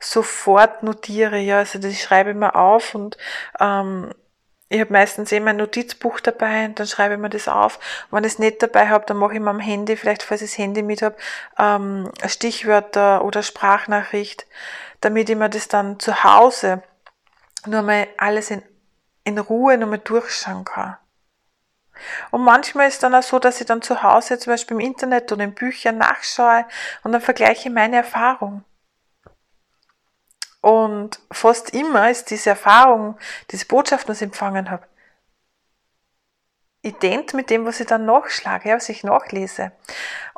sofort 0.00 0.82
notiere. 0.82 1.38
Ja, 1.38 1.58
also 1.58 1.78
das 1.78 1.98
schreibe 1.98 2.30
ich 2.30 2.36
mir 2.36 2.54
auf 2.56 2.94
und 2.94 3.16
ähm, 3.60 4.12
ich 4.74 4.80
habe 4.80 4.92
meistens 4.92 5.30
eh 5.30 5.38
mein 5.38 5.56
Notizbuch 5.56 6.18
dabei 6.18 6.64
und 6.64 6.80
dann 6.80 6.86
schreibe 6.88 7.14
ich 7.14 7.20
mir 7.20 7.30
das 7.30 7.46
auf. 7.46 7.78
Wenn 8.10 8.24
ich 8.24 8.32
es 8.32 8.38
nicht 8.40 8.60
dabei 8.60 8.88
habe, 8.88 9.06
dann 9.06 9.18
mache 9.18 9.34
ich 9.34 9.40
mir 9.40 9.50
am 9.50 9.60
Handy, 9.60 9.96
vielleicht 9.96 10.24
falls 10.24 10.42
ich 10.42 10.50
das 10.50 10.58
Handy 10.58 10.82
mit 10.82 11.00
habe, 11.00 11.16
ähm, 11.58 12.10
Stichwörter 12.26 13.24
oder 13.24 13.44
Sprachnachricht, 13.44 14.46
damit 15.00 15.30
ich 15.30 15.36
mir 15.36 15.48
das 15.48 15.68
dann 15.68 16.00
zu 16.00 16.24
Hause 16.24 16.82
nur 17.66 17.82
mal 17.82 18.08
alles 18.16 18.50
in, 18.50 18.62
in 19.22 19.38
Ruhe 19.38 19.78
nur 19.78 19.88
mal 19.88 19.98
durchschauen 19.98 20.64
kann. 20.64 20.96
Und 22.32 22.42
manchmal 22.42 22.88
ist 22.88 23.04
dann 23.04 23.14
auch 23.14 23.22
so, 23.22 23.38
dass 23.38 23.60
ich 23.60 23.68
dann 23.68 23.80
zu 23.80 24.02
Hause 24.02 24.40
zum 24.40 24.52
Beispiel 24.52 24.76
im 24.76 24.80
Internet 24.80 25.30
oder 25.30 25.44
in 25.44 25.54
Büchern 25.54 25.98
nachschaue 25.98 26.66
und 27.04 27.12
dann 27.12 27.20
vergleiche 27.20 27.70
meine 27.70 27.96
Erfahrung. 27.96 28.64
Und 30.64 31.20
fast 31.30 31.74
immer 31.74 32.10
ist 32.10 32.30
diese 32.30 32.48
Erfahrung, 32.48 33.18
diese 33.50 33.66
Botschaft, 33.66 34.08
was 34.08 34.22
ich 34.22 34.28
empfangen 34.28 34.70
habe, 34.70 34.86
ident 36.80 37.34
mit 37.34 37.50
dem, 37.50 37.66
was 37.66 37.80
ich 37.80 37.86
dann 37.86 38.06
nachschlage, 38.06 38.74
was 38.74 38.88
ich 38.88 39.04
nachlese. 39.04 39.72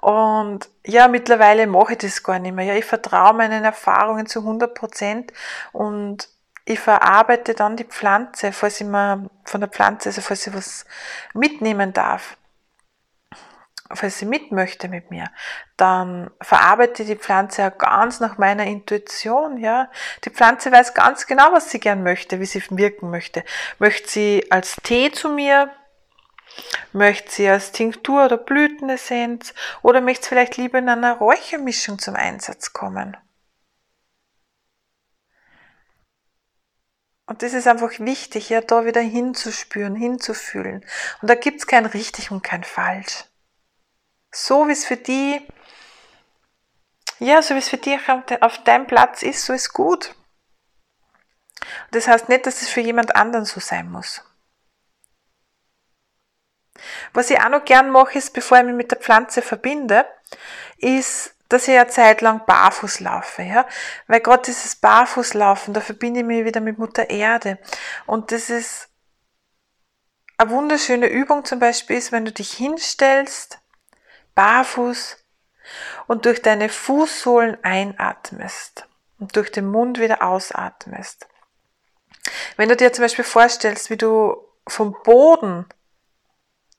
Und 0.02 0.68
ja, 0.84 1.06
mittlerweile 1.06 1.68
mache 1.68 1.92
ich 1.92 1.98
das 1.98 2.24
gar 2.24 2.40
nicht 2.40 2.56
mehr. 2.56 2.64
Ja, 2.64 2.74
ich 2.74 2.84
vertraue 2.84 3.34
meinen 3.34 3.62
Erfahrungen 3.62 4.26
zu 4.26 4.40
100 4.40 4.74
Prozent 4.74 5.32
und 5.70 6.28
ich 6.64 6.80
verarbeite 6.80 7.54
dann 7.54 7.76
die 7.76 7.84
Pflanze, 7.84 8.50
falls 8.50 8.80
ich 8.80 8.86
mir 8.88 9.30
von 9.44 9.60
der 9.60 9.70
Pflanze, 9.70 10.08
also 10.08 10.22
falls 10.22 10.44
ich 10.44 10.54
was 10.54 10.86
mitnehmen 11.34 11.92
darf 11.92 12.36
falls 13.92 14.18
sie 14.18 14.26
mit 14.26 14.52
möchte 14.52 14.88
mit 14.88 15.10
mir, 15.10 15.30
dann 15.76 16.30
verarbeite 16.40 17.04
die 17.04 17.16
Pflanze 17.16 17.62
ja 17.62 17.70
ganz 17.70 18.20
nach 18.20 18.38
meiner 18.38 18.64
Intuition, 18.64 19.58
ja. 19.58 19.90
Die 20.24 20.30
Pflanze 20.30 20.72
weiß 20.72 20.94
ganz 20.94 21.26
genau, 21.26 21.52
was 21.52 21.70
sie 21.70 21.80
gern 21.80 22.02
möchte, 22.02 22.40
wie 22.40 22.46
sie 22.46 22.62
wirken 22.70 23.10
möchte. 23.10 23.44
Möchte 23.78 24.08
sie 24.08 24.46
als 24.50 24.76
Tee 24.82 25.12
zu 25.12 25.28
mir? 25.28 25.70
Möchte 26.92 27.30
sie 27.30 27.48
als 27.48 27.72
Tinktur 27.72 28.24
oder 28.24 28.38
Blütenessenz? 28.38 29.54
Oder 29.82 30.00
möchte 30.00 30.24
sie 30.24 30.28
vielleicht 30.30 30.56
lieber 30.56 30.78
in 30.78 30.88
einer 30.88 31.14
Räuchermischung 31.14 31.98
zum 31.98 32.16
Einsatz 32.16 32.72
kommen? 32.72 33.16
Und 37.28 37.42
das 37.42 37.52
ist 37.54 37.66
einfach 37.66 37.98
wichtig, 37.98 38.50
ja, 38.50 38.60
da 38.60 38.84
wieder 38.84 39.00
hinzuspüren, 39.00 39.96
hinzufühlen. 39.96 40.84
Und 41.20 41.28
da 41.28 41.34
gibt's 41.34 41.66
kein 41.66 41.84
richtig 41.84 42.30
und 42.30 42.42
kein 42.42 42.62
falsch 42.62 43.24
so 44.36 44.68
wie 44.68 44.72
es 44.72 44.84
für 44.84 44.98
die, 44.98 45.40
ja, 47.18 47.40
so 47.40 47.54
wie 47.54 47.58
es 47.58 47.70
für 47.70 47.78
dich 47.78 47.98
auf 48.40 48.64
deinem 48.64 48.86
Platz 48.86 49.22
ist, 49.22 49.46
so 49.46 49.54
ist 49.54 49.72
gut. 49.72 50.14
Das 51.90 52.06
heißt 52.06 52.28
nicht, 52.28 52.46
dass 52.46 52.60
es 52.60 52.68
für 52.68 52.82
jemand 52.82 53.16
anderen 53.16 53.46
so 53.46 53.60
sein 53.60 53.90
muss. 53.90 54.22
Was 57.14 57.30
ich 57.30 57.40
auch 57.40 57.48
noch 57.48 57.64
gern 57.64 57.88
mache, 57.88 58.18
ist, 58.18 58.34
bevor 58.34 58.58
ich 58.58 58.64
mich 58.64 58.74
mit 58.74 58.90
der 58.90 58.98
Pflanze 58.98 59.40
verbinde, 59.40 60.04
ist, 60.76 61.34
dass 61.48 61.66
ich 61.66 61.78
eine 61.78 61.88
Zeit 61.88 62.20
lang 62.20 62.44
barfuß 62.44 63.00
laufe, 63.00 63.42
ja. 63.42 63.66
Weil 64.06 64.20
gerade 64.20 64.42
dieses 64.42 64.76
Barfußlaufen, 64.76 65.72
da 65.72 65.80
verbinde 65.80 66.20
ich 66.20 66.26
mich 66.26 66.44
wieder 66.44 66.60
mit 66.60 66.76
Mutter 66.76 67.08
Erde. 67.08 67.58
Und 68.04 68.32
das 68.32 68.50
ist 68.50 68.90
eine 70.36 70.50
wunderschöne 70.50 71.06
Übung 71.06 71.46
zum 71.46 71.58
Beispiel 71.58 71.96
ist, 71.96 72.12
wenn 72.12 72.26
du 72.26 72.32
dich 72.32 72.52
hinstellst 72.52 73.60
barfuß 74.36 75.16
und 76.06 76.24
durch 76.24 76.40
deine 76.40 76.68
Fußsohlen 76.68 77.58
einatmest 77.64 78.86
und 79.18 79.34
durch 79.34 79.50
den 79.50 79.66
Mund 79.66 79.98
wieder 79.98 80.22
ausatmest. 80.22 81.26
Wenn 82.56 82.68
du 82.68 82.76
dir 82.76 82.92
zum 82.92 83.04
Beispiel 83.04 83.24
vorstellst, 83.24 83.90
wie 83.90 83.96
du 83.96 84.36
vom 84.68 84.96
Boden 85.02 85.66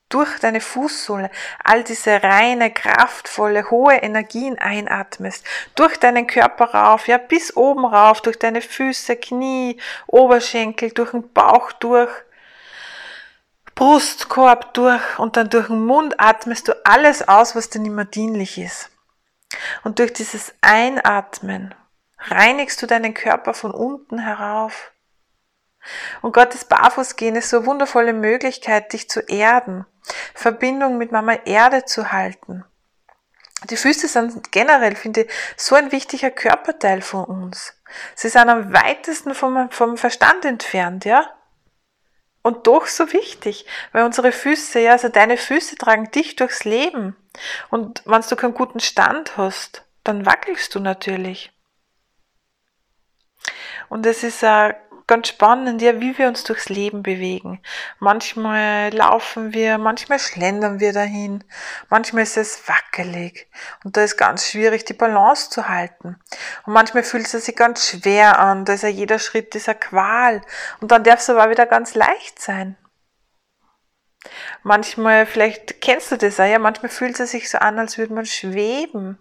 durch 0.09 0.39
deine 0.39 0.61
Fußsohle 0.61 1.29
all 1.63 1.83
diese 1.83 2.23
reine, 2.23 2.71
kraftvolle, 2.71 3.69
hohe 3.69 3.95
Energien 3.95 4.57
einatmest, 4.57 5.45
durch 5.75 5.97
deinen 5.97 6.27
Körper 6.27 6.73
rauf, 6.73 7.07
ja, 7.07 7.17
bis 7.17 7.55
oben 7.57 7.85
rauf, 7.85 8.21
durch 8.21 8.39
deine 8.39 8.61
Füße, 8.61 9.17
Knie, 9.17 9.79
Oberschenkel, 10.07 10.91
durch 10.91 11.11
den 11.11 11.31
Bauch 11.33 11.73
durch, 11.73 12.11
Brustkorb 13.77 14.73
durch 14.73 15.19
und 15.19 15.37
dann 15.37 15.51
durch 15.51 15.67
den 15.67 15.85
Mund 15.85 16.19
atmest 16.19 16.67
du 16.67 16.73
alles 16.83 17.27
aus, 17.27 17.55
was 17.55 17.69
dir 17.69 17.79
nicht 17.79 17.91
mehr 17.93 18.05
dienlich 18.05 18.57
ist. 18.57 18.89
Und 19.83 19.99
durch 19.99 20.11
dieses 20.13 20.55
Einatmen 20.61 21.75
reinigst 22.17 22.81
du 22.81 22.87
deinen 22.87 23.13
Körper 23.13 23.53
von 23.53 23.69
unten 23.69 24.17
herauf. 24.17 24.91
Und 26.23 26.33
Gottes 26.33 26.65
Barfußgehen 26.65 27.35
ist 27.35 27.51
so 27.51 27.57
eine 27.57 27.65
wundervolle 27.67 28.13
Möglichkeit, 28.13 28.93
dich 28.93 29.11
zu 29.11 29.19
erden, 29.19 29.85
Verbindung 30.33 30.97
mit 30.97 31.11
Mama 31.11 31.33
Erde 31.45 31.85
zu 31.85 32.11
halten. 32.11 32.65
Die 33.69 33.77
Füße 33.77 34.07
sind 34.07 34.51
generell, 34.51 34.95
finde 34.95 35.21
ich, 35.21 35.31
so 35.55 35.75
ein 35.75 35.91
wichtiger 35.91 36.31
Körperteil 36.31 37.03
von 37.03 37.25
uns. 37.25 37.75
Sie 38.15 38.29
sind 38.29 38.49
am 38.49 38.73
weitesten 38.73 39.35
vom, 39.35 39.69
vom 39.69 39.97
Verstand 39.97 40.45
entfernt, 40.45 41.05
ja? 41.05 41.31
Und 42.47 42.65
doch 42.65 42.87
so 42.87 43.11
wichtig, 43.11 43.65
weil 43.91 44.05
unsere 44.05 44.31
Füße, 44.31 44.79
ja, 44.79 44.93
also 44.93 45.09
deine 45.09 45.35
Füße 45.35 45.75
tragen 45.75 46.09
dich 46.11 46.37
durchs 46.37 46.63
Leben. 46.63 47.13
Und 47.69 48.01
wenn 48.05 48.21
du 48.21 48.35
keinen 48.37 48.53
guten 48.53 48.79
Stand 48.79 49.35
hast, 49.35 49.83
dann 50.05 50.25
wackelst 50.25 50.73
du 50.73 50.79
natürlich. 50.79 51.51
Und 53.89 54.05
es 54.05 54.23
ist 54.23 54.45
ein 54.45 54.75
ganz 55.07 55.29
spannend, 55.29 55.81
ja, 55.81 55.99
wie 56.01 56.17
wir 56.17 56.27
uns 56.27 56.43
durchs 56.43 56.69
Leben 56.69 57.01
bewegen. 57.01 57.61
Manchmal 57.99 58.93
laufen 58.93 59.53
wir, 59.53 59.77
manchmal 59.77 60.19
schlendern 60.19 60.79
wir 60.79 60.93
dahin, 60.93 61.43
manchmal 61.89 62.23
ist 62.23 62.37
es 62.37 62.67
wackelig 62.67 63.49
und 63.83 63.95
da 63.95 64.03
ist 64.03 64.17
ganz 64.17 64.49
schwierig, 64.49 64.83
die 64.85 64.93
Balance 64.93 65.49
zu 65.49 65.69
halten. 65.69 66.19
Und 66.65 66.73
manchmal 66.73 67.03
fühlt 67.03 67.25
es 67.25 67.45
sich 67.45 67.55
ganz 67.55 67.87
schwer 67.87 68.37
an, 68.39 68.65
da 68.65 68.73
ist 68.73 68.83
ja 68.83 68.89
jeder 68.89 69.17
Schritt 69.17 69.53
dieser 69.53 69.75
Qual 69.75 70.41
und 70.81 70.91
dann 70.91 71.03
darf 71.03 71.21
es 71.21 71.29
aber 71.29 71.49
wieder 71.49 71.65
ganz 71.65 71.95
leicht 71.95 72.41
sein. 72.41 72.77
Manchmal, 74.63 75.25
vielleicht 75.25 75.79
kennst 75.81 76.11
du 76.11 76.17
das 76.17 76.39
auch, 76.39 76.45
ja, 76.45 76.59
manchmal 76.59 76.89
fühlt 76.89 77.17
es 77.19 77.31
sich 77.31 77.49
so 77.49 77.59
an, 77.59 77.79
als 77.79 77.97
würde 77.97 78.13
man 78.13 78.25
schweben. 78.25 79.17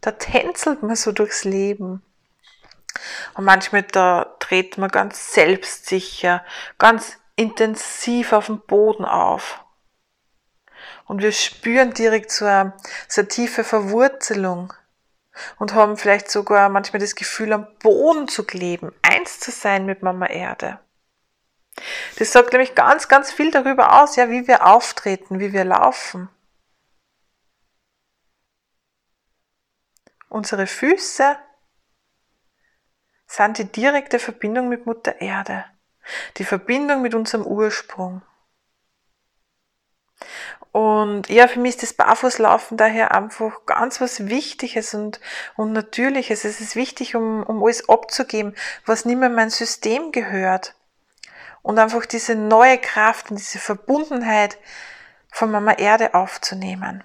Da 0.00 0.12
tänzelt 0.12 0.82
man 0.82 0.96
so 0.96 1.12
durchs 1.12 1.44
Leben. 1.44 2.02
Und 3.34 3.44
manchmal 3.44 3.82
da 3.82 4.36
dreht 4.38 4.78
man 4.78 4.90
ganz 4.90 5.32
selbstsicher, 5.32 6.44
ganz 6.78 7.18
intensiv 7.36 8.32
auf 8.32 8.46
dem 8.46 8.60
Boden 8.60 9.04
auf. 9.04 9.64
Und 11.06 11.22
wir 11.22 11.32
spüren 11.32 11.92
direkt 11.94 12.30
so 12.30 12.44
eine, 12.44 12.74
so 13.08 13.22
eine 13.22 13.28
tiefe 13.28 13.64
Verwurzelung 13.64 14.74
und 15.58 15.74
haben 15.74 15.96
vielleicht 15.96 16.30
sogar 16.30 16.68
manchmal 16.68 17.00
das 17.00 17.14
Gefühl, 17.14 17.52
am 17.52 17.66
Boden 17.78 18.28
zu 18.28 18.44
kleben, 18.44 18.92
eins 19.02 19.40
zu 19.40 19.50
sein 19.50 19.86
mit 19.86 20.02
Mama 20.02 20.26
Erde. 20.26 20.80
Das 22.16 22.32
sagt 22.32 22.52
nämlich 22.52 22.74
ganz, 22.74 23.08
ganz 23.08 23.32
viel 23.32 23.50
darüber 23.50 24.02
aus, 24.02 24.16
ja, 24.16 24.30
wie 24.30 24.48
wir 24.48 24.66
auftreten, 24.66 25.38
wie 25.38 25.52
wir 25.52 25.64
laufen. 25.64 26.28
Unsere 30.28 30.66
Füße 30.66 31.38
sind 33.28 33.58
die 33.58 33.70
direkte 33.70 34.18
Verbindung 34.18 34.68
mit 34.68 34.86
Mutter 34.86 35.20
Erde, 35.20 35.64
die 36.38 36.44
Verbindung 36.44 37.02
mit 37.02 37.14
unserem 37.14 37.46
Ursprung. 37.46 38.22
Und 40.72 41.28
ja, 41.28 41.48
für 41.48 41.60
mich 41.60 41.76
ist 41.76 41.82
das 41.82 41.92
Barfußlaufen 41.92 42.76
daher 42.76 43.14
einfach 43.14 43.64
ganz 43.66 44.00
was 44.00 44.28
Wichtiges 44.28 44.94
und, 44.94 45.20
und 45.56 45.72
Natürliches. 45.72 46.44
Es 46.44 46.60
ist 46.60 46.76
wichtig, 46.76 47.14
um, 47.14 47.42
um 47.42 47.62
alles 47.62 47.88
abzugeben, 47.88 48.54
was 48.84 49.04
nicht 49.04 49.18
mehr 49.18 49.28
in 49.28 49.34
mein 49.34 49.50
System 49.50 50.12
gehört. 50.12 50.74
Und 51.62 51.78
einfach 51.78 52.06
diese 52.06 52.34
neue 52.34 52.78
Kraft 52.78 53.30
und 53.30 53.38
diese 53.38 53.58
Verbundenheit 53.58 54.58
von 55.30 55.50
Mama 55.50 55.72
Erde 55.72 56.14
aufzunehmen. 56.14 57.04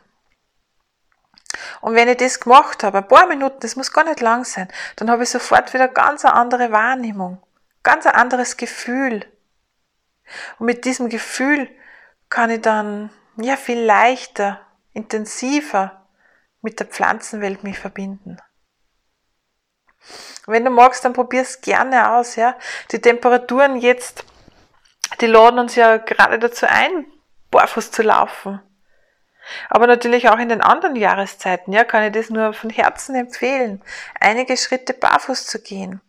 Und 1.81 1.95
wenn 1.95 2.07
ich 2.07 2.17
das 2.17 2.39
gemacht 2.39 2.83
habe, 2.83 2.99
ein 2.99 3.07
paar 3.07 3.27
Minuten, 3.27 3.59
das 3.59 3.75
muss 3.75 3.91
gar 3.91 4.03
nicht 4.03 4.21
lang 4.21 4.45
sein, 4.45 4.67
dann 4.95 5.09
habe 5.09 5.23
ich 5.23 5.29
sofort 5.29 5.73
wieder 5.73 5.87
ganz 5.87 6.25
eine 6.25 6.33
andere 6.33 6.71
Wahrnehmung, 6.71 7.41
ganz 7.83 8.05
ein 8.05 8.15
anderes 8.15 8.57
Gefühl. 8.57 9.25
Und 10.59 10.65
mit 10.65 10.85
diesem 10.85 11.09
Gefühl 11.09 11.69
kann 12.29 12.49
ich 12.49 12.61
dann 12.61 13.11
ja 13.37 13.57
viel 13.57 13.79
leichter, 13.79 14.61
intensiver 14.93 16.07
mit 16.61 16.79
der 16.79 16.87
Pflanzenwelt 16.87 17.63
mich 17.63 17.77
verbinden. 17.77 18.37
Wenn 20.45 20.65
du 20.65 20.71
magst, 20.71 21.05
dann 21.05 21.13
probier 21.13 21.41
es 21.41 21.61
gerne 21.61 22.11
aus, 22.13 22.35
ja. 22.35 22.57
Die 22.91 22.99
Temperaturen 22.99 23.77
jetzt, 23.77 24.25
die 25.21 25.27
laden 25.27 25.59
uns 25.59 25.75
ja 25.75 25.97
gerade 25.97 26.39
dazu 26.39 26.65
ein, 26.67 27.05
barfuß 27.51 27.91
zu 27.91 28.01
laufen. 28.01 28.61
Aber 29.69 29.87
natürlich 29.87 30.29
auch 30.29 30.39
in 30.39 30.49
den 30.49 30.61
anderen 30.61 30.95
Jahreszeiten, 30.95 31.73
ja, 31.73 31.83
kann 31.83 32.03
ich 32.03 32.11
das 32.13 32.29
nur 32.29 32.53
von 32.53 32.69
Herzen 32.69 33.15
empfehlen, 33.15 33.81
einige 34.19 34.57
Schritte 34.57 34.93
barfuß 34.93 35.45
zu 35.45 35.61
gehen. 35.61 36.01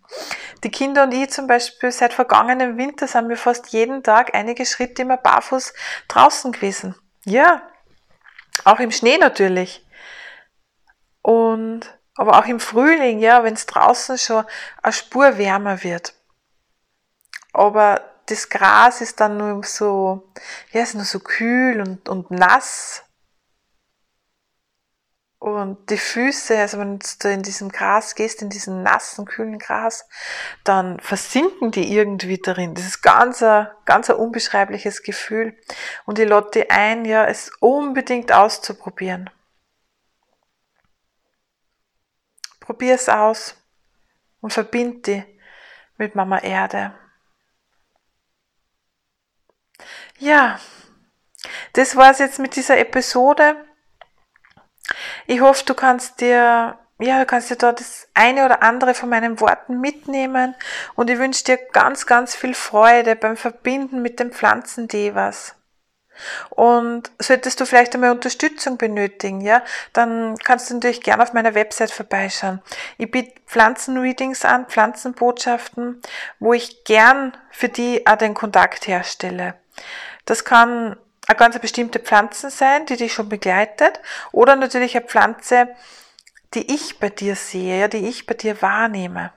Die 0.62 0.70
Kinder 0.70 1.04
und 1.04 1.12
ich 1.12 1.30
zum 1.30 1.46
Beispiel 1.46 1.90
seit 1.90 2.14
vergangenem 2.14 2.76
Winter 2.76 3.06
sind 3.06 3.28
wir 3.28 3.36
fast 3.36 3.68
jeden 3.68 4.02
Tag 4.02 4.34
einige 4.34 4.64
Schritte 4.64 5.02
immer 5.02 5.16
barfuß 5.16 5.74
draußen 6.08 6.52
gewesen. 6.52 6.94
Ja, 7.24 7.62
auch 8.64 8.78
im 8.78 8.90
Schnee 8.90 9.18
natürlich. 9.18 9.84
Und, 11.22 11.80
aber 12.16 12.38
auch 12.38 12.46
im 12.46 12.60
Frühling, 12.60 13.18
ja, 13.18 13.42
wenn 13.42 13.54
es 13.54 13.66
draußen 13.66 14.18
schon 14.18 14.44
eine 14.82 14.92
Spur 14.92 15.38
wärmer 15.38 15.82
wird. 15.82 16.14
Aber 17.52 18.00
das 18.26 18.48
Gras 18.48 19.00
ist 19.00 19.20
dann 19.20 19.36
nur 19.36 19.62
so, 19.64 20.30
ja, 20.72 20.82
ist 20.82 20.94
nur 20.94 21.04
so 21.04 21.20
kühl 21.20 21.80
und, 21.80 22.08
und 22.08 22.30
nass. 22.30 23.02
Und 25.44 25.90
die 25.90 25.98
Füße, 25.98 26.58
also 26.58 26.78
wenn 26.78 26.98
du 27.20 27.28
in 27.28 27.42
diesem 27.42 27.68
Gras 27.68 28.14
gehst, 28.14 28.40
in 28.40 28.48
diesem 28.48 28.82
nassen, 28.82 29.26
kühlen 29.26 29.58
Gras, 29.58 30.08
dann 30.64 30.98
versinken 31.00 31.70
die 31.70 31.94
irgendwie 31.94 32.38
darin. 32.38 32.74
Das 32.74 32.86
ist 32.86 33.02
ganz 33.02 33.42
ein, 33.42 33.68
ganz 33.84 34.08
ein 34.08 34.16
unbeschreibliches 34.16 35.02
Gefühl. 35.02 35.54
Und 36.06 36.18
ich 36.18 36.26
dich 36.50 36.70
ein, 36.70 37.04
ja, 37.04 37.26
es 37.26 37.50
unbedingt 37.60 38.32
auszuprobieren. 38.32 39.28
Probier 42.60 42.94
es 42.94 43.10
aus 43.10 43.54
und 44.40 44.54
verbind 44.54 45.06
dich 45.06 45.24
mit 45.98 46.14
Mama 46.14 46.38
Erde. 46.38 46.94
Ja, 50.18 50.58
das 51.74 51.96
war's 51.96 52.18
jetzt 52.18 52.38
mit 52.38 52.56
dieser 52.56 52.78
Episode. 52.78 53.62
Ich 55.26 55.40
hoffe, 55.40 55.64
du 55.64 55.74
kannst 55.74 56.20
dir, 56.20 56.78
ja, 56.98 57.18
du 57.18 57.26
kannst 57.26 57.50
dir 57.50 57.56
da 57.56 57.72
das 57.72 58.08
eine 58.14 58.44
oder 58.44 58.62
andere 58.62 58.94
von 58.94 59.08
meinen 59.08 59.40
Worten 59.40 59.80
mitnehmen 59.80 60.54
und 60.94 61.10
ich 61.10 61.18
wünsche 61.18 61.44
dir 61.44 61.58
ganz, 61.72 62.06
ganz 62.06 62.34
viel 62.34 62.54
Freude 62.54 63.16
beim 63.16 63.36
Verbinden 63.36 64.02
mit 64.02 64.20
den 64.20 64.32
Pflanzen 64.32 64.88
Devas. 64.88 65.54
Und 66.50 67.10
solltest 67.18 67.60
du 67.60 67.66
vielleicht 67.66 67.94
einmal 67.94 68.12
Unterstützung 68.12 68.76
benötigen, 68.78 69.40
ja, 69.40 69.62
dann 69.92 70.36
kannst 70.38 70.70
du 70.70 70.74
natürlich 70.74 71.02
gerne 71.02 71.22
auf 71.22 71.32
meiner 71.32 71.54
Website 71.54 71.90
vorbeischauen. 71.90 72.62
Ich 72.98 73.10
biete 73.10 73.34
Pflanzenreadings 73.46 74.44
an, 74.44 74.66
Pflanzenbotschaften, 74.66 76.00
wo 76.38 76.52
ich 76.52 76.84
gern 76.84 77.36
für 77.50 77.68
die 77.68 78.06
auch 78.06 78.16
den 78.16 78.34
Kontakt 78.34 78.86
herstelle. 78.86 79.54
Das 80.24 80.44
kann 80.44 80.96
eine 81.26 81.36
ganz 81.36 81.58
bestimmte 81.58 81.98
Pflanze 81.98 82.50
sein, 82.50 82.86
die 82.86 82.96
dich 82.96 83.12
schon 83.12 83.28
begleitet, 83.28 84.00
oder 84.32 84.56
natürlich 84.56 84.96
eine 84.96 85.06
Pflanze, 85.06 85.68
die 86.54 86.72
ich 86.74 86.98
bei 86.98 87.10
dir 87.10 87.34
sehe, 87.34 87.80
ja, 87.80 87.88
die 87.88 88.08
ich 88.08 88.26
bei 88.26 88.34
dir 88.34 88.60
wahrnehme. 88.62 89.32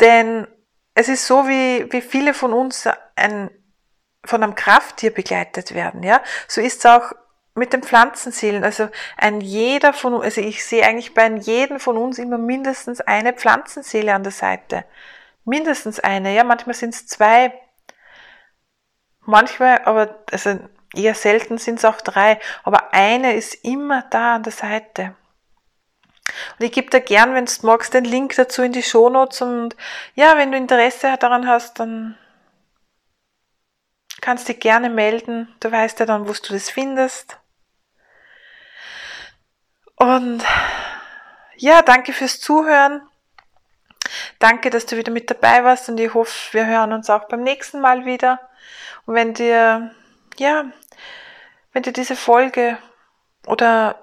Denn 0.00 0.46
es 0.94 1.08
ist 1.08 1.26
so, 1.26 1.46
wie, 1.46 1.90
wie 1.92 2.00
viele 2.00 2.34
von 2.34 2.52
uns 2.52 2.88
ein, 3.14 3.50
von 4.24 4.42
einem 4.42 4.54
Krafttier 4.54 5.12
begleitet 5.12 5.74
werden, 5.74 6.02
ja. 6.02 6.22
So 6.48 6.60
ist 6.60 6.78
es 6.78 6.86
auch 6.86 7.12
mit 7.54 7.72
den 7.72 7.82
Pflanzenseelen. 7.82 8.64
Also 8.64 8.88
ein 9.16 9.40
jeder 9.40 9.92
von 9.92 10.14
uns, 10.14 10.24
also 10.24 10.40
ich 10.40 10.64
sehe 10.64 10.84
eigentlich 10.84 11.14
bei 11.14 11.28
jedem 11.28 11.80
von 11.80 11.96
uns 11.96 12.18
immer 12.18 12.38
mindestens 12.38 13.00
eine 13.00 13.32
Pflanzenseele 13.32 14.14
an 14.14 14.22
der 14.22 14.32
Seite. 14.32 14.84
Mindestens 15.44 16.00
eine, 16.00 16.34
ja. 16.34 16.44
Manchmal 16.44 16.74
sind 16.74 16.94
es 16.94 17.06
zwei, 17.06 17.52
Manchmal, 19.26 19.82
aber 19.84 20.16
also 20.30 20.58
eher 20.94 21.14
selten 21.14 21.58
sind 21.58 21.78
es 21.78 21.84
auch 21.84 22.00
drei, 22.00 22.40
aber 22.62 22.94
eine 22.94 23.34
ist 23.34 23.64
immer 23.64 24.02
da 24.10 24.36
an 24.36 24.44
der 24.44 24.52
Seite. 24.52 25.14
Und 26.58 26.64
ich 26.64 26.72
gebe 26.72 26.90
dir 26.90 27.00
gern, 27.00 27.34
wenn 27.34 27.46
du 27.46 27.52
magst, 27.62 27.94
den 27.94 28.04
Link 28.04 28.34
dazu 28.36 28.62
in 28.62 28.72
die 28.72 28.82
Shownotes 28.82 29.42
und 29.42 29.76
ja, 30.14 30.36
wenn 30.36 30.52
du 30.52 30.58
Interesse 30.58 31.16
daran 31.18 31.46
hast, 31.46 31.78
dann 31.78 32.16
kannst 34.20 34.48
du 34.48 34.52
dich 34.52 34.60
gerne 34.60 34.90
melden. 34.90 35.54
Du 35.60 35.70
weißt 35.70 36.00
ja 36.00 36.06
dann, 36.06 36.28
wo 36.28 36.32
du 36.32 36.52
das 36.52 36.70
findest. 36.70 37.38
Und 39.96 40.44
ja, 41.56 41.82
danke 41.82 42.12
fürs 42.12 42.40
Zuhören. 42.40 43.02
Danke, 44.38 44.70
dass 44.70 44.86
du 44.86 44.96
wieder 44.96 45.12
mit 45.12 45.30
dabei 45.30 45.64
warst 45.64 45.88
und 45.88 45.98
ich 45.98 46.12
hoffe, 46.14 46.52
wir 46.52 46.66
hören 46.66 46.92
uns 46.92 47.10
auch 47.10 47.28
beim 47.28 47.42
nächsten 47.42 47.80
Mal 47.80 48.04
wieder. 48.04 48.45
Und 49.06 49.14
wenn 49.14 49.34
dir, 49.34 49.94
ja, 50.36 50.64
wenn 51.72 51.82
dir 51.82 51.92
diese 51.92 52.16
Folge 52.16 52.78
oder 53.46 54.02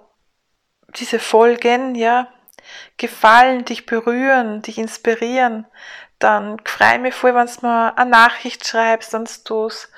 diese 0.95 1.19
Folgen, 1.19 1.95
ja, 1.95 2.27
gefallen, 2.97 3.65
dich 3.65 3.85
berühren, 3.85 4.61
dich 4.61 4.77
inspirieren, 4.77 5.65
dann 6.19 6.57
freue 6.65 6.99
mich 6.99 7.13
voll, 7.13 7.35
wenn 7.35 7.47
du 7.47 7.67
mir 7.67 7.97
eine 7.97 8.09
Nachricht 8.09 8.65
schreibst, 8.65 9.13
wenn 9.13 9.27
du 9.45 9.65
es, 9.65 9.91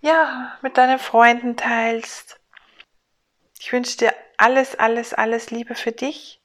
ja, 0.00 0.58
mit 0.62 0.76
deinen 0.76 0.98
Freunden 0.98 1.56
teilst. 1.56 2.40
Ich 3.60 3.72
wünsche 3.72 3.96
dir 3.96 4.14
alles, 4.36 4.78
alles, 4.78 5.14
alles 5.14 5.50
Liebe 5.50 5.74
für 5.74 5.92
dich 5.92 6.42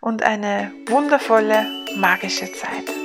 und 0.00 0.22
eine 0.22 0.72
wundervolle, 0.86 1.66
magische 1.96 2.52
Zeit. 2.52 2.99